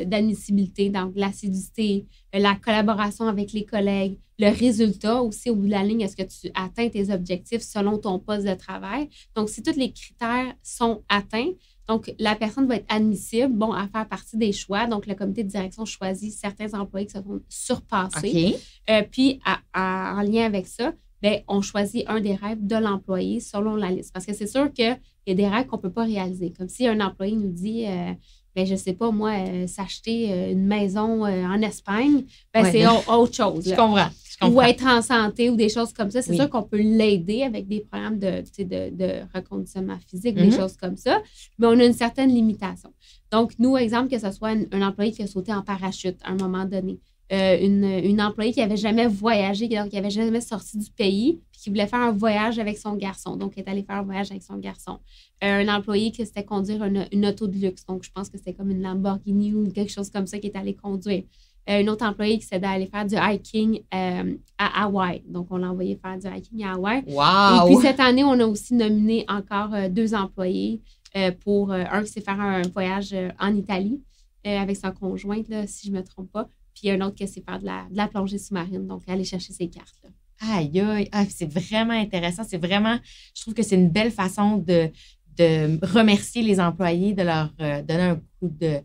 [0.04, 2.06] d'admissibilité, donc l'acidité,
[2.36, 6.16] euh, la collaboration avec les collègues, le résultat aussi au bout de la ligne, est-ce
[6.16, 9.10] que tu atteins tes objectifs selon ton poste de travail?
[9.36, 11.52] Donc, si tous les critères sont atteints,
[11.88, 14.88] donc la personne va être admissible, bon, à faire partie des choix.
[14.88, 18.56] Donc, le comité de direction choisit certains employés qui se sont surpassés.
[18.90, 22.76] Euh, puis, à- à- en lien avec ça, ben, on choisit un des rêves de
[22.76, 24.14] l'employé selon la liste.
[24.14, 26.52] Parce que c'est sûr qu'il y a des rêves qu'on ne peut pas réaliser.
[26.58, 28.12] Comme si un employé nous dit, euh,
[28.56, 32.64] ben, je ne sais pas, moi, euh, s'acheter euh, une maison euh, en Espagne, ben,
[32.64, 32.72] Ouais.
[32.72, 33.64] c'est au- autre chose.
[33.68, 34.08] Je comprends.
[34.44, 36.22] Ou être en santé ou des choses comme ça.
[36.22, 36.38] C'est Oui.
[36.38, 40.50] sûr qu'on peut l'aider avec des programmes de, de, de reconditionnement physique, Mhm.
[40.50, 41.22] des choses comme ça.
[41.58, 42.92] Mais on a une certaine limitation.
[43.32, 46.32] Donc, nous, exemple, que ce soit un, un employé qui a sauté en parachute à
[46.32, 47.00] un moment donné,
[47.32, 51.62] euh, une, une employée qui n'avait jamais voyagé, qui n'avait jamais sorti du pays, puis
[51.62, 54.30] qui voulait faire un voyage avec son garçon, donc qui est allé faire un voyage
[54.32, 55.00] avec son garçon.
[55.44, 58.38] Euh, un employé qui c'était conduire une, une auto de luxe, donc je pense que
[58.38, 61.24] c'était comme une Lamborghini ou quelque chose comme ça qui est allé conduire.
[61.68, 65.24] Euh, une autre employée qui s'est allé faire du hiking euh, à Hawaï.
[65.28, 67.04] Donc, on l'a envoyé faire du hiking à Hawaï.
[67.08, 67.66] Et Wow.
[67.66, 70.82] puis, cette année, on a aussi nominé encore euh, deux employés
[71.16, 74.02] euh, pour un qui s'est faire un voyage en Italie
[74.44, 76.48] avec sa conjointe, là, si je ne me trompe pas.
[76.76, 78.86] Puis, un autre qui s'est faire de la, de la plongée sous-marine.
[78.86, 79.96] Donc, aller chercher ses cartes.
[80.04, 80.10] là.
[80.58, 81.10] Aïe, aïe.
[81.12, 82.44] Ah, c'est vraiment intéressant.
[82.48, 82.98] C'est vraiment,
[83.34, 84.92] je trouve que c'est une belle façon de,
[85.38, 87.50] de remercier les employés, de leur
[87.84, 88.82] donner un coup de,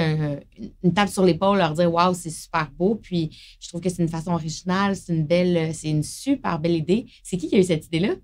[0.00, 0.38] un-
[0.82, 2.94] une tape sur l'épaule, leur dire waouh, c'est super beau.
[2.94, 3.30] Puis
[3.60, 7.06] je trouve que c'est une façon originale, c'est une belle, c'est une super belle idée.
[7.22, 8.14] C'est qui qui a eu cette idée-là?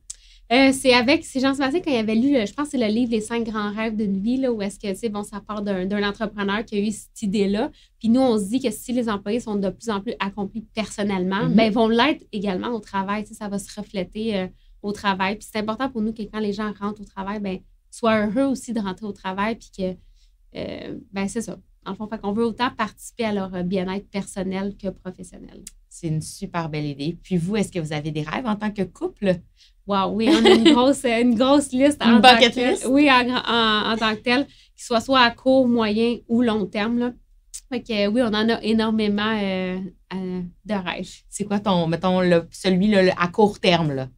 [0.51, 3.11] Euh, c'est avec, c'est Jean-Sébastien quand il avait lu, je pense que c'est le livre
[3.11, 5.61] Les cinq grands rêves d'une vie, là, où est-ce que, tu sais, bon, ça part
[5.61, 7.71] d'un, d'un entrepreneur qui a eu cette idée-là.
[7.99, 10.65] Puis nous, on se dit que si les employés sont de plus en plus accomplis
[10.75, 11.55] personnellement, Mhm.
[11.55, 13.27] ben, ils vont l'être également au travail.
[13.27, 14.47] Ça va se refléter euh,
[14.83, 15.37] au travail.
[15.37, 17.59] Puis c'est important pour nous que quand les gens rentrent au travail, ben,
[17.91, 19.57] soient heureux aussi de rentrer au travail.
[19.57, 19.97] Puis que,
[20.57, 21.59] euh, ben, c'est ça.
[21.87, 25.63] En fond, fait qu'on veut autant participer à leur euh, bien-être personnel que professionnel.
[25.89, 27.19] C'est une super belle idée.
[27.23, 29.37] Puis vous, est-ce que vous avez des rêves en tant que couple?
[29.87, 32.03] Wow, oui, on a une grosse, une grosse liste.
[32.05, 32.87] Une en tant bucket que list?
[32.91, 36.67] Oui, en, en- en tant que tel, qu'il soit soit à court, moyen ou long
[36.67, 36.99] terme.
[36.99, 37.13] Là.
[37.71, 39.79] Fait que, euh, oui, on en a énormément euh,
[40.15, 41.09] euh, de rêves.
[41.31, 44.09] C'est quoi ton, mettons, le, celui là, le- à court terme, là?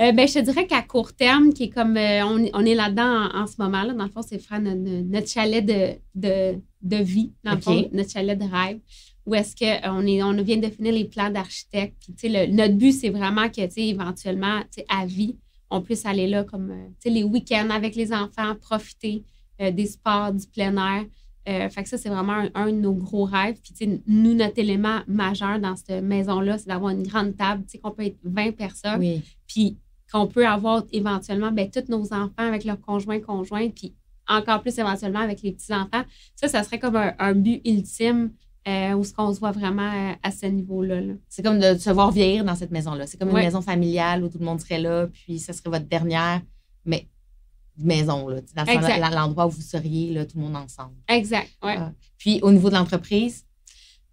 [0.00, 2.74] Euh, ben, je te dirais qu'à court terme, qui est comme euh, on, on est
[2.74, 5.98] là-dedans en, en ce moment, là, dans le fond, c'est faire notre, notre chalet de,
[6.14, 8.78] de, de vie, dans le fond, notre chalet de rêve.
[9.26, 11.96] Où est-ce qu'on est, on vient de définir les plans d'architecte.
[12.00, 15.04] Puis, tu sais, le- notre but, c'est vraiment que, tu sais, éventuellement, tu sais, à
[15.04, 15.36] vie,
[15.68, 16.72] on puisse aller là comme
[17.04, 19.22] les week-ends avec les enfants, profiter
[19.60, 21.04] des sports, du plein air.
[21.70, 23.58] fait que ça, c'est vraiment un, de nos gros rêves.
[23.62, 28.06] Puis, nous, notre élément majeur dans cette maison-là, c'est d'avoir une grande table, qu'on peut
[28.06, 29.00] être 20 personnes.
[29.46, 29.76] Puis,
[30.10, 33.94] qu'on peut avoir éventuellement ben, tous nos enfants avec leurs conjoints, conjointes, puis
[34.28, 36.04] encore plus éventuellement avec les petits-enfants.
[36.36, 38.32] Ça, ça serait comme un, but ultime
[38.68, 41.00] euh, où ce qu'on se voit vraiment euh, à ce niveau-là.
[41.28, 43.06] c'est comme de se voir vieillir dans cette maison-là.
[43.06, 45.86] C'est comme une maison familiale où tout le monde serait là, puis ça serait votre
[45.86, 46.40] dernière
[46.84, 47.08] mais,
[47.76, 50.94] maison, là, dans l'endroit où vous seriez, là, tout le monde ensemble.
[51.08, 51.76] Exact, ouais.
[51.78, 51.92] Ah.
[52.18, 53.44] Puis au niveau de l'entreprise?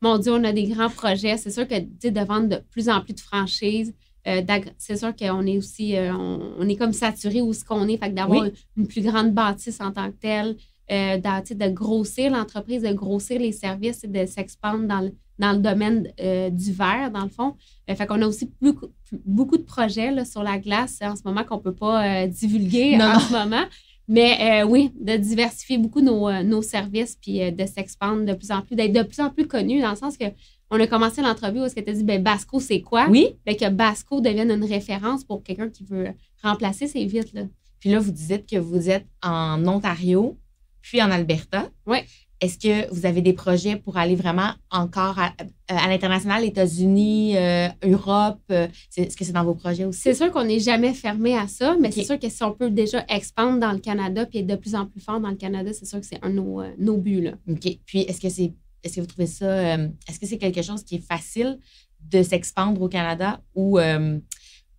[0.02, 1.38] Mon Dieu, on a des grands projets.
[1.38, 3.94] C'est sûr que de vendre de plus en plus de franchises,
[4.28, 4.42] euh,
[4.78, 8.14] c'est sûr qu'on est aussi, euh, on, est comme saturé où ce qu'on est, fait
[8.14, 10.58] d'avoir une plus grande bâtisse en tant que telle,
[10.92, 15.60] euh, de, grossir l'entreprise, de grossir les services et de s'expandre dans le, dans le
[15.60, 16.12] domaine
[16.52, 17.56] du verre, dans le fond.
[17.88, 18.88] fait qu'on a aussi beaucoup,
[19.26, 22.98] beaucoup de projets là, sur la glace en ce moment qu'on ne peut pas divulguer
[23.02, 23.64] en ce moment.
[24.10, 28.76] Mais oui, de diversifier beaucoup nos, nos services puis de s'expandre de plus en plus,
[28.76, 30.26] d'être de plus en plus connus dans le sens que
[30.70, 33.08] on a commencé l'entrevue où est-ce que tu as dit, ben, Basco, c'est quoi?
[33.10, 33.36] Oui.
[33.46, 36.10] Ben, que Basco devienne une référence pour quelqu'un qui veut
[36.44, 37.44] remplacer, c'est vite, là.
[37.80, 40.38] Puis là, vous dites que vous êtes en Ontario,
[40.82, 41.70] puis en Alberta.
[41.86, 42.00] Oui.
[42.40, 47.68] Est-ce que vous avez des projets pour aller vraiment encore à, euh, l'international, États-Unis, euh,
[47.84, 48.40] Europe?
[48.52, 50.02] Euh, est-ce que c'est dans vos projets aussi?
[50.02, 52.70] C'est sûr qu'on n'est jamais fermé à ça, mais c'est sûr que si on peut
[52.70, 55.74] déjà expandre dans le Canada puis être de plus en plus fort dans le Canada,
[55.74, 57.22] c'est sûr que c'est un de nos, nos buts.
[57.22, 57.32] Là.
[57.50, 57.80] OK.
[57.86, 58.54] Puis est-ce que c'est
[58.84, 61.60] est-ce que vous trouvez ça, euh, est-ce que c'est quelque chose qui est facile
[62.02, 64.20] de s'expandre au Canada ou, euh,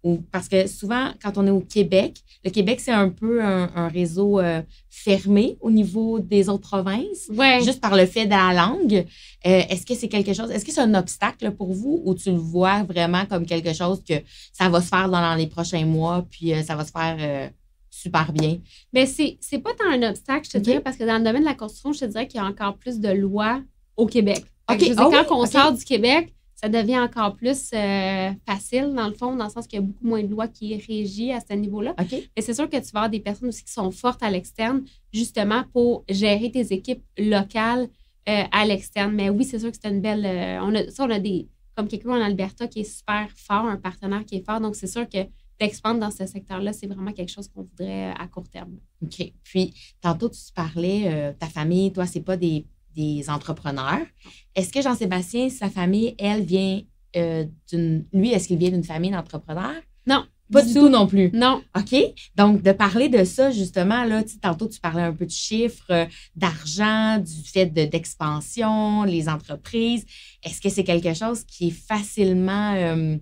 [0.04, 3.88] ou, parce que souvent, quand on est au Québec, le Québec, c'est un peu un,
[3.88, 7.28] réseau euh, fermé au niveau des autres provinces,
[7.64, 9.04] juste par le fait de la langue.
[9.42, 12.38] est-ce que c'est quelque chose, est-ce que c'est un obstacle pour vous ou tu le
[12.38, 14.14] vois vraiment comme quelque chose que
[14.52, 17.50] ça va se faire dans, les prochains mois, puis ça va se faire
[17.90, 18.58] super bien?
[18.92, 21.42] Mais c'est, c'est pas tant un obstacle, je te dirais, parce que dans le domaine
[21.42, 23.60] de la construction, je te dirais qu'il y a encore plus de lois
[23.98, 24.44] au Québec.
[24.70, 24.94] Okay.
[24.96, 29.36] Ah quand on sort du Québec, ça devient encore plus euh, facile, dans le fond,
[29.36, 31.94] dans le sens qu'il y a beaucoup moins de lois qui régissent à ce niveau-là.
[32.00, 34.82] Mais c'est sûr que tu vas avoir des personnes aussi qui sont fortes à l'externe,
[35.12, 37.88] justement pour gérer tes équipes locales
[38.28, 39.12] euh, à l'externe.
[39.14, 40.26] Mais oui, c'est sûr que c'est une belle.
[40.26, 41.48] Euh, on a, ça, on a des.
[41.76, 44.60] Comme quelqu'un en Alberta qui est super fort, un partenaire qui est fort.
[44.60, 45.18] Donc, c'est sûr que
[45.60, 48.78] d'expandre dans ce secteur-là, c'est vraiment quelque chose qu'on voudrait à court terme.
[49.00, 49.32] OK.
[49.44, 54.06] Puis, tantôt, tu parlais, ta famille, toi, c'est pas des des entrepreneurs.
[54.54, 56.82] Est-ce que Jean-Sébastien, sa famille, elle vient
[57.16, 58.04] euh, d'une.
[58.12, 59.82] Lui, est-ce qu'il vient d'une famille d'entrepreneurs?
[60.06, 60.24] Non.
[60.50, 60.88] Pas du, tout.
[60.88, 61.30] non plus.
[61.34, 61.62] Non.
[61.76, 61.94] OK.
[62.34, 66.06] Donc, de parler de ça, justement, là, tantôt, tu parlais un peu de chiffres, euh,
[66.36, 70.06] d'argent, du fait d'expansion, les entreprises.
[70.42, 73.16] Est-ce que c'est quelque chose qui est facilement euh,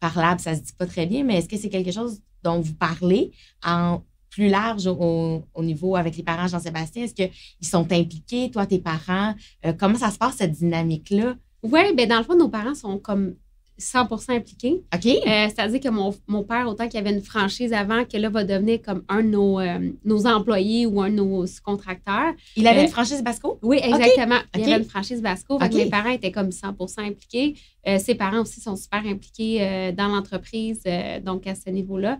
[0.00, 0.40] parlable?
[0.40, 3.32] Ça se dit pas très bien, mais est-ce que c'est quelque chose dont vous parlez
[3.62, 7.04] en plus large au, niveau avec les parents Jean-Sébastien?
[7.04, 9.34] Est-ce qu'ils sont impliqués, toi, tes parents?
[9.66, 11.34] Euh, comment ça se passe, cette dynamique-là?
[11.62, 13.34] Oui, bien, dans le fond, nos parents sont comme
[13.80, 14.82] 100% impliqués.
[14.94, 15.06] OK.
[15.06, 18.44] Euh, c'est-à-dire que mon, mon, père, autant qu'il avait une franchise avant, que là, va
[18.44, 22.32] devenir comme un de nos, euh, nos employés ou un de nos contracteurs.
[22.56, 23.58] Il avait une franchise Basco?
[23.62, 24.38] Oui, exactement.
[24.54, 25.58] Il avait une franchise Basco.
[25.58, 27.56] mes parents étaient comme 100 impliqués.
[27.98, 30.82] ses parents aussi sont super impliqués dans l'entreprise,
[31.24, 32.18] donc à ce niveau-là.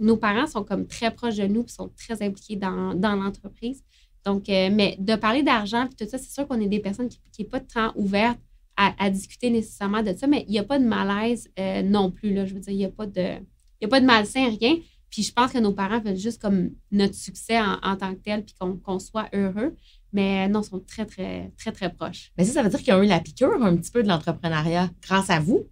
[0.00, 3.82] nos parents sont comme très proches de nous et sont très impliqués dans, dans l'entreprise.
[4.24, 7.42] Donc, mais de parler d'argent et tout ça, c'est sûr qu'on est des personnes qui
[7.42, 8.38] n'est pas tant ouvertes
[8.98, 12.32] à, discuter nécessairement de ça, mais il n'y a pas de malaise euh, non plus.
[12.34, 13.36] Là, je veux dire, il n'y a, pas de,
[13.82, 14.76] a pas de malsain, rien.
[15.10, 18.44] Puis je pense que nos parents veulent juste comme notre succès en, tant que tel,
[18.44, 19.76] puis qu'on soit heureux.
[20.12, 22.32] Mais non, ils sont très, très, très, très proches.
[22.36, 24.90] Mais ça, ça veut dire qu'ils ont eu la piqûre un petit peu de l'entrepreneuriat
[25.02, 25.66] grâce à vous?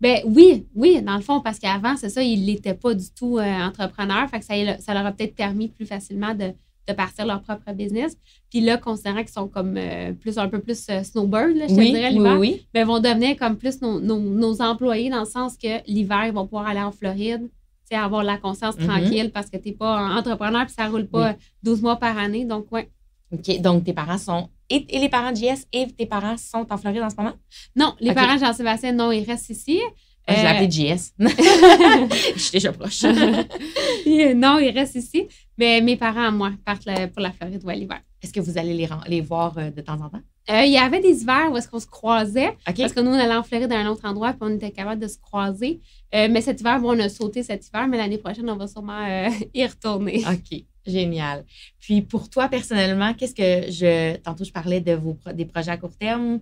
[0.00, 3.38] Ben oui, oui, dans le fond, parce qu'avant, c'est ça, ils n'étaient pas du tout
[3.38, 4.28] euh, entrepreneurs.
[4.28, 6.52] Fait que ça, ça leur a peut-être permis plus facilement de,
[6.88, 8.16] de partir leur propre business.
[8.50, 11.92] Puis là, considérant qu'ils sont comme euh, plus un peu plus euh, snowbird, je oui,
[11.92, 15.82] dirais, l'hiver, oui, ben, vont devenir comme plus nos, nos, employés dans le sens que
[15.90, 17.48] l'hiver, ils vont pouvoir aller en Floride,
[17.92, 18.86] avoir la conscience mm-hmm.
[18.86, 22.18] tranquille parce que tu n'es pas entrepreneur puis ça ne roule pas 12 mois par
[22.18, 22.44] année.
[22.44, 22.90] Donc, ouais.
[23.32, 23.60] OK.
[23.60, 24.48] Donc, tes parents sont.
[24.70, 27.34] Et, les parents de JS et tes parents sont en Floride en ce moment?
[27.76, 29.80] Non, les parents de Jean-Sébastien, non, ils restent ici.
[30.26, 31.12] Je l'ai appelé JS.
[31.18, 33.02] je suis déjà proche.
[34.34, 35.28] non, ils restent ici.
[35.58, 38.00] Mais mes parents, moi, partent pour la Floride ou l'hiver.
[38.22, 40.22] Est-ce que vous allez les, les voir euh, de temps en temps?
[40.50, 42.56] Euh, il y avait des hivers où est-ce qu'on se croisait.
[42.64, 45.02] Parce que nous, on allait en Floride à un autre endroit puis on était capable
[45.02, 45.80] de se croiser.
[46.14, 48.66] Euh, mais cet hiver, bon, on a sauté cet hiver, mais l'année prochaine, on va
[48.66, 50.24] sûrement y retourner.
[50.26, 50.62] OK.
[50.86, 51.44] Génial.
[51.80, 54.16] Puis pour toi, personnellement, qu'est-ce que je.
[54.18, 56.40] Tantôt, je parlais de vos des projets à court terme.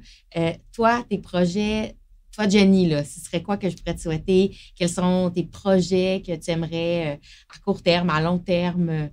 [0.72, 1.96] toi, tes projets
[2.32, 4.56] toi, Jenny, là, ce serait quoi que je pourrais te souhaiter?
[4.76, 8.88] Quels sont tes projets que tu aimerais euh, à court terme, à long terme?
[8.88, 9.06] euh,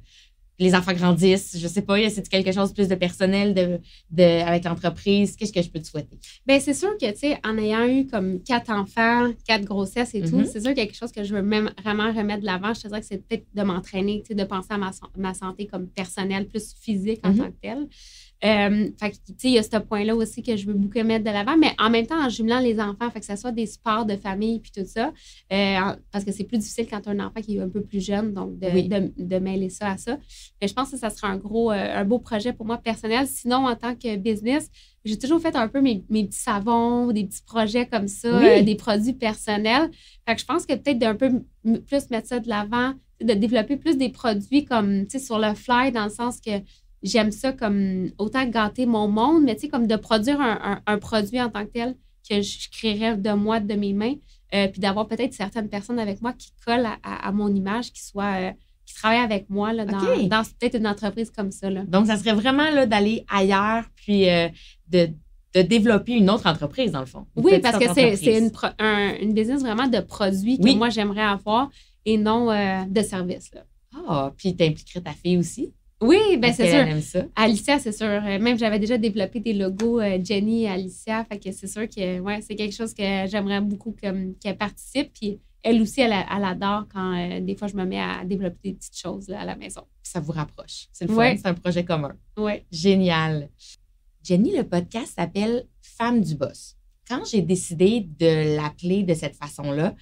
[0.61, 3.79] les enfants grandissent, je sais pas, c'est quelque chose de plus de personnel de,
[4.11, 5.37] de, avec l'entreprise?
[5.37, 6.19] Qu'est-ce que je peux te souhaiter?
[6.45, 10.21] Bien, c'est sûr que, tu sais, en ayant eu comme quatre enfants, quatre grossesses et
[10.21, 10.45] tout, Mhm.
[10.51, 12.73] c'est sûr quelque chose que je veux même vraiment remettre de l'avant.
[12.73, 15.07] Je te dirais que c'est peut-être de m'entraîner, tu sais, de penser à ma, san-
[15.15, 17.37] ma santé comme personnelle, plus physique en Mhm.
[17.37, 17.87] tant que telle.
[18.45, 21.03] Euh, fait que, tu sais, il y a ce point-là aussi que je veux beaucoup
[21.03, 23.51] mettre de l'avant, mais en même temps, en jumelant les enfants, fait que ce soit
[23.51, 25.11] des sports de famille puis tout ça,
[25.51, 25.79] euh,
[26.11, 27.99] parce que c'est plus difficile quand tu as un enfant qui est un peu plus
[28.05, 28.87] jeune, donc de, Oui.
[28.87, 30.17] de, de mêler ça à ça.
[30.61, 33.27] Mais je pense que ça sera un gros, euh, un beau projet pour moi personnel.
[33.27, 34.69] Sinon, en tant que business,
[35.03, 38.47] j'ai toujours fait un peu mes, mes petits savons, des petits projets comme ça, Oui.
[38.47, 39.89] euh, des produits personnels.
[40.25, 41.29] Fait que je pense que peut-être d'un peu
[41.87, 45.53] plus mettre ça de l'avant, de développer plus des produits comme, tu sais, sur le
[45.55, 46.51] fly, dans le sens que
[47.03, 50.81] j'aime ça comme autant gâter mon monde, mais tu sais, comme de produire un, un-
[50.93, 51.95] un produit en tant que tel
[52.29, 54.15] que je, créerais de moi, de mes mains,
[54.53, 57.91] euh, puis d'avoir peut-être certaines personnes avec moi qui collent à, à- à mon image,
[57.91, 58.51] qui soient, euh,
[58.85, 59.99] qui travaillent avec moi là, dans,
[60.59, 61.69] peut-être une entreprise comme ça.
[61.69, 61.83] Là.
[61.87, 64.47] Donc, ça serait vraiment là, d'aller ailleurs puis euh,
[64.89, 65.09] de,
[65.55, 67.25] de développer une autre entreprise, dans le fond.
[67.35, 70.75] Oui, parce que c'est une, un- une business vraiment de produits que Oui.
[70.75, 71.69] moi, j'aimerais avoir
[72.05, 72.47] et non
[72.87, 73.51] de services.
[74.07, 75.73] Ah, puis t'impliquerais ta fille aussi?
[76.01, 76.79] Oui, ben c'est sûr.
[76.79, 77.25] elle aime ça.
[77.35, 78.07] Alicia, c'est sûr.
[78.07, 81.25] Euh, Même j'avais déjà développé des logos euh, Jenny et Alicia.
[81.25, 85.11] Fait que c'est sûr que ouais, c'est quelque chose que j'aimerais beaucoup qu'elle participe.
[85.13, 88.69] Puis elle aussi, elle, elle adore quand euh, des fois je me mets à développer
[88.69, 89.81] des petites choses là, à la maison.
[90.01, 90.87] Ça vous rapproche.
[90.93, 91.19] C'est le fun.
[91.19, 91.37] Ouais.
[91.37, 92.15] C'est un projet commun.
[92.37, 92.65] Ouais.
[92.71, 93.49] Génial.
[94.23, 96.77] Jenny, le podcast s'appelle Femme du boss.
[97.09, 99.95] Quand j'ai décidé de l'appeler de cette façon-là,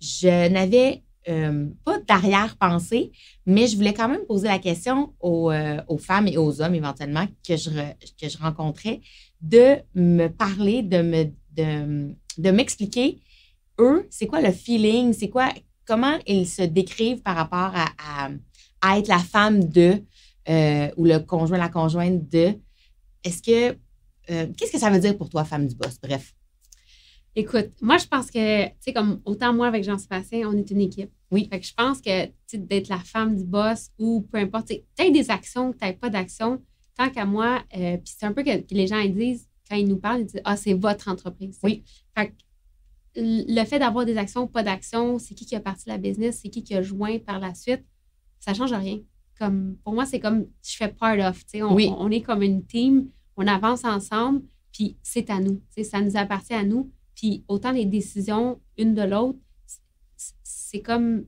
[0.00, 3.12] je n'avais euh, pas d'arrière-pensée,
[3.46, 7.26] mais je voulais quand même poser la question aux, euh, femmes et aux hommes éventuellement
[7.46, 7.70] que je,
[8.20, 9.00] que je rencontrais
[9.40, 11.24] de me parler, de me
[12.38, 13.20] de, m'expliquer
[13.78, 15.48] eux, c'est quoi le feeling, c'est quoi
[15.84, 17.86] comment ils se décrivent par rapport à,
[18.80, 20.02] à- être la femme de
[20.48, 22.54] euh, ou le conjoint, la conjointe de.
[23.22, 23.76] Est-ce que.
[24.26, 25.98] Qu'est-ce que ça veut dire pour toi, femme du boss?
[26.02, 26.34] Bref.
[27.34, 30.80] Écoute, moi, je pense que, tu sais, comme autant moi avec Jean-Sébastien, on est une
[30.82, 31.10] équipe.
[31.30, 31.48] Oui.
[31.50, 34.68] Fait que je pense que, tu sais, d'être la femme du boss ou peu importe,
[34.68, 36.60] tu as des actions, tu n'as pas d'actions,
[36.96, 39.76] tant qu'à moi, euh, puis c'est un peu que, que les gens ils disent, quand
[39.76, 41.58] ils nous parlent, ils disent, ah, c'est votre entreprise.
[41.62, 41.82] Oui.
[42.16, 42.32] Fait que
[43.16, 46.40] le fait d'avoir des actions ou pas d'actions, c'est qui qui a parti la business,
[46.42, 47.84] c'est qui qui a joint par la suite,
[48.40, 48.98] ça change rien.
[49.38, 51.38] Comme, pour moi, c'est comme je fais part of.
[51.46, 51.88] tu sais, On, Oui.
[51.96, 53.08] on est comme une team,
[53.38, 55.56] on avance ensemble, puis c'est à nous.
[55.56, 56.90] tu sais, Ça nous appartient à nous.
[57.22, 59.38] Puis autant les décisions, une de l'autre,
[60.42, 61.24] c'est comme.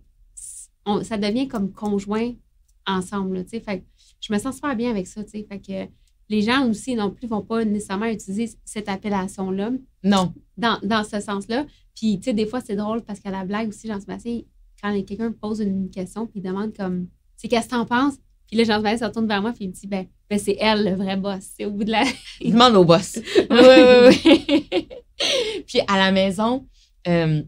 [0.87, 2.33] on- ça devient comme conjoint
[2.87, 3.37] ensemble.
[3.39, 3.45] là.
[3.45, 3.85] Fait que
[4.21, 5.23] je me sens super bien avec ça.
[5.25, 5.89] Fait que
[6.29, 9.71] les gens aussi non plus vont pas nécessairement utiliser cette appellation-là
[10.03, 10.35] Non.
[10.57, 11.65] dans, dans ce sens-là.
[11.95, 14.41] Puis, tu sais, des fois, c'est drôle parce qu'à la blague aussi, Jean-Sébastien,
[14.83, 17.07] quand quelqu'un me pose une question, puis il demande comme,
[17.41, 18.15] tu qu'est-ce que t'en penses?
[18.49, 20.85] Puis là, Jean-Sébastien se retourne vers moi, puis il me dit, ben, ben c'est elle
[20.85, 21.45] le vrai boss.
[21.57, 22.03] C'est au bout de la.
[22.41, 23.19] Il demande au boss.
[23.37, 24.89] oui, oui, oui.
[25.67, 26.67] Puis à la maison,
[27.09, 27.43] euh,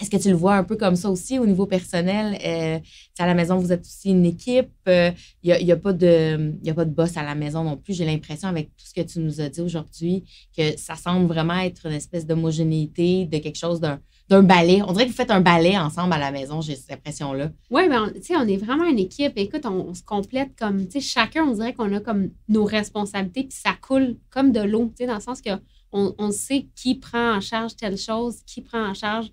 [0.00, 2.38] est-ce que tu le vois un peu comme ça aussi au niveau personnel?
[2.44, 2.78] Euh,
[3.18, 4.68] à la maison, vous êtes aussi une équipe.
[4.86, 7.78] Il n'y a, y a pas de a pas de boss à la maison non
[7.78, 7.94] plus.
[7.94, 10.24] J'ai l'impression, avec tout ce que tu nous as dit aujourd'hui,
[10.56, 14.82] que ça semble vraiment être une espèce d'homogénéité, de quelque chose d'un ballet.
[14.86, 17.50] On dirait que vous faites un ballet ensemble à la maison, j'ai cette impression-là.
[17.70, 19.32] Oui, mais on- tu sais, on est vraiment une équipe.
[19.36, 22.64] Écoute, on, on se complète comme, tu sais, chacun, on dirait qu'on a comme nos
[22.64, 25.50] responsabilités, puis ça coule comme de l'eau, tu sais, dans le sens que
[25.92, 29.26] on, on sait qui prend en charge telle chose, qui prend en charge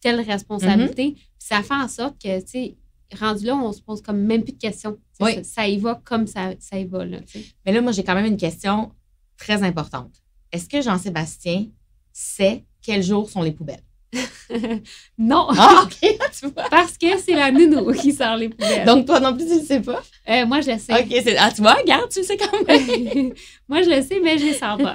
[0.00, 1.12] telle responsabilité.
[1.12, 2.76] Puis ça fait en sorte que, tu sais,
[3.18, 4.98] rendu là, on se pose comme même plus de questions.
[5.20, 5.34] Oui.
[5.36, 7.18] Ça, ça y va comme ça, ça y va, là.
[7.66, 8.92] Mais là, moi, j'ai quand même une question
[9.36, 10.12] très importante.
[10.52, 11.66] Est-ce que Jean-Sébastien
[12.12, 13.82] sait quels jours sont les poubelles?
[15.18, 15.98] non, Ah, OK,
[16.40, 16.68] tu vois.
[16.70, 18.84] parce que c'est la nounou qui sort les poubelles.
[18.86, 20.02] Donc, toi non plus, tu ne sais pas?
[20.28, 20.92] Euh, moi, je le sais.
[20.92, 21.34] OK.
[21.38, 23.32] Ah, tu vois, regarde, tu le sais quand même.
[23.68, 24.94] moi, je le sais, mais je les sors pas.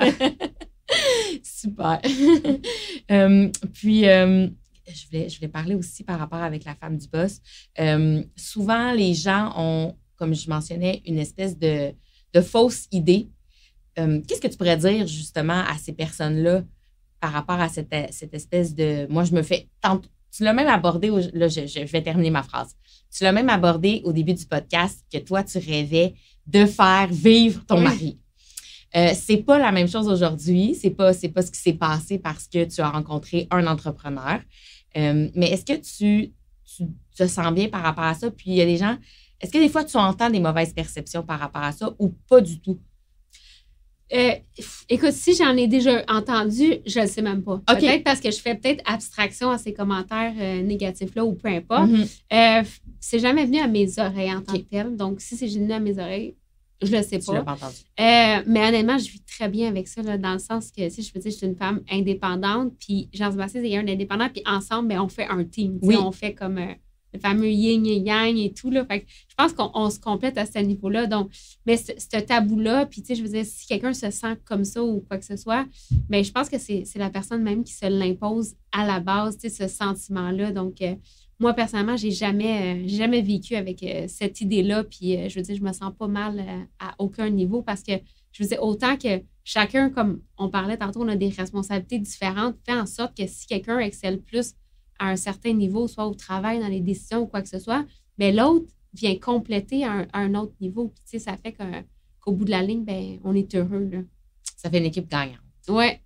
[1.44, 2.02] Super.
[3.12, 4.48] Euh, puis, euh,
[4.88, 7.40] je, voulais, je voulais parler aussi par rapport avec la femme du boss.
[7.80, 11.92] Euh, souvent, les gens ont, comme je mentionnais, une espèce de,
[12.34, 13.30] de fausse idée.
[13.96, 16.64] Qu'est-ce que tu pourrais dire justement à ces personnes-là
[17.22, 19.06] par rapport à cette, cette espèce de...
[19.10, 19.70] Moi, je me fais...
[19.82, 20.02] tant-
[20.36, 22.76] tu l'as même abordé, au- là, je, je vais terminer ma phrase.
[23.16, 26.16] Tu l'as même abordé au début du podcast que toi, tu rêvais
[26.48, 27.84] de faire vivre ton Oui.
[27.84, 28.20] mari.
[28.96, 30.76] Euh, c'est pas la même chose aujourd'hui.
[30.80, 34.40] C'est pas, c'est pas ce qui s'est passé parce que tu as rencontré un entrepreneur.
[34.98, 36.34] Euh, mais est-ce que tu,
[36.76, 36.86] tu
[37.18, 38.32] te sens bien par rapport à ça?
[38.32, 38.98] Puis il y a des gens,
[39.42, 42.40] est-ce que des fois tu entends des mauvaises perceptions par rapport à ça ou pas
[42.42, 42.80] du tout?
[44.14, 44.34] Euh,
[44.88, 47.60] écoute, si j'en ai déjà entendu, je ne sais même pas.
[47.68, 51.90] Peut-être parce que je fais peut-être abstraction à ces commentaires euh, négatifs-là ou peu importe.
[51.90, 52.64] Mm
[53.06, 54.96] c'est jamais venu à mes oreilles en tant que tel.
[54.96, 56.36] Donc, si c'est venu à mes oreilles,
[56.82, 57.44] je le sais pas.
[57.44, 57.76] pas entendu.
[57.98, 61.20] mais honnêtement, je vis très bien avec ça, dans le sens que, si je veux
[61.20, 65.10] dire, je suis une femme indépendante, puis Jean-Sébastien, c'est un indépendant, puis ensemble, ben, on
[65.10, 65.80] fait un team.
[65.82, 65.96] Oui.
[65.98, 66.60] On fait comme
[67.16, 68.70] le fameux yin et yang et tout.
[68.70, 68.86] Là.
[68.86, 71.08] Fait je pense qu'on se complète à ce niveau-là.
[71.08, 71.32] Donc,
[71.66, 74.84] mais ce, tabou-là, puis tu sais, je veux dire, si quelqu'un se sent comme ça
[74.84, 75.66] ou quoi que ce soit,
[76.10, 79.50] mais je pense que c'est la personne même qui se l'impose à la base, tu
[79.50, 80.52] sais, ce sentiment-là.
[80.52, 80.96] Donc, euh,
[81.40, 84.84] moi, personnellement, j'ai jamais, euh, jamais vécu avec euh, cette idée-là.
[84.84, 87.94] Puis, je veux dire, je me sens pas mal à aucun niveau parce que,
[88.32, 92.56] je veux dire, autant que chacun, comme on parlait tantôt, on a des responsabilités différentes,
[92.66, 94.54] fait en sorte que si quelqu'un excelle plus
[95.00, 97.86] à un certain niveau, soit au travail, dans les décisions ou quoi que ce soit,
[98.18, 100.94] mais l'autre vient compléter à un, autre niveau.
[101.10, 103.90] Puis, ça fait qu'au bout de la ligne, ben, on est heureux.
[103.92, 104.00] Là.
[104.56, 105.40] Ça fait une équipe gagnante.
[105.68, 106.02] Ouais.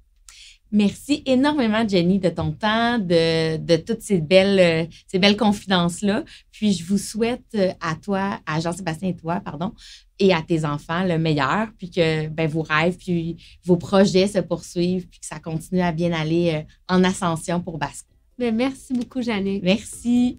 [0.71, 6.23] Merci énormément, Jenny, de ton temps, de, toutes ces belles, euh, ces belles confidences-là.
[6.51, 9.73] Puis je vous souhaite euh, à toi, à Jean-Sébastien et toi, pardon,
[10.19, 14.39] et à tes enfants le meilleur, puis que ben, vos rêves, puis vos projets se
[14.39, 18.09] poursuivent, puis que ça continue à bien aller euh, en ascension pour Basco.
[18.37, 19.59] Ben, merci beaucoup, Jeanne.
[19.63, 20.37] Merci.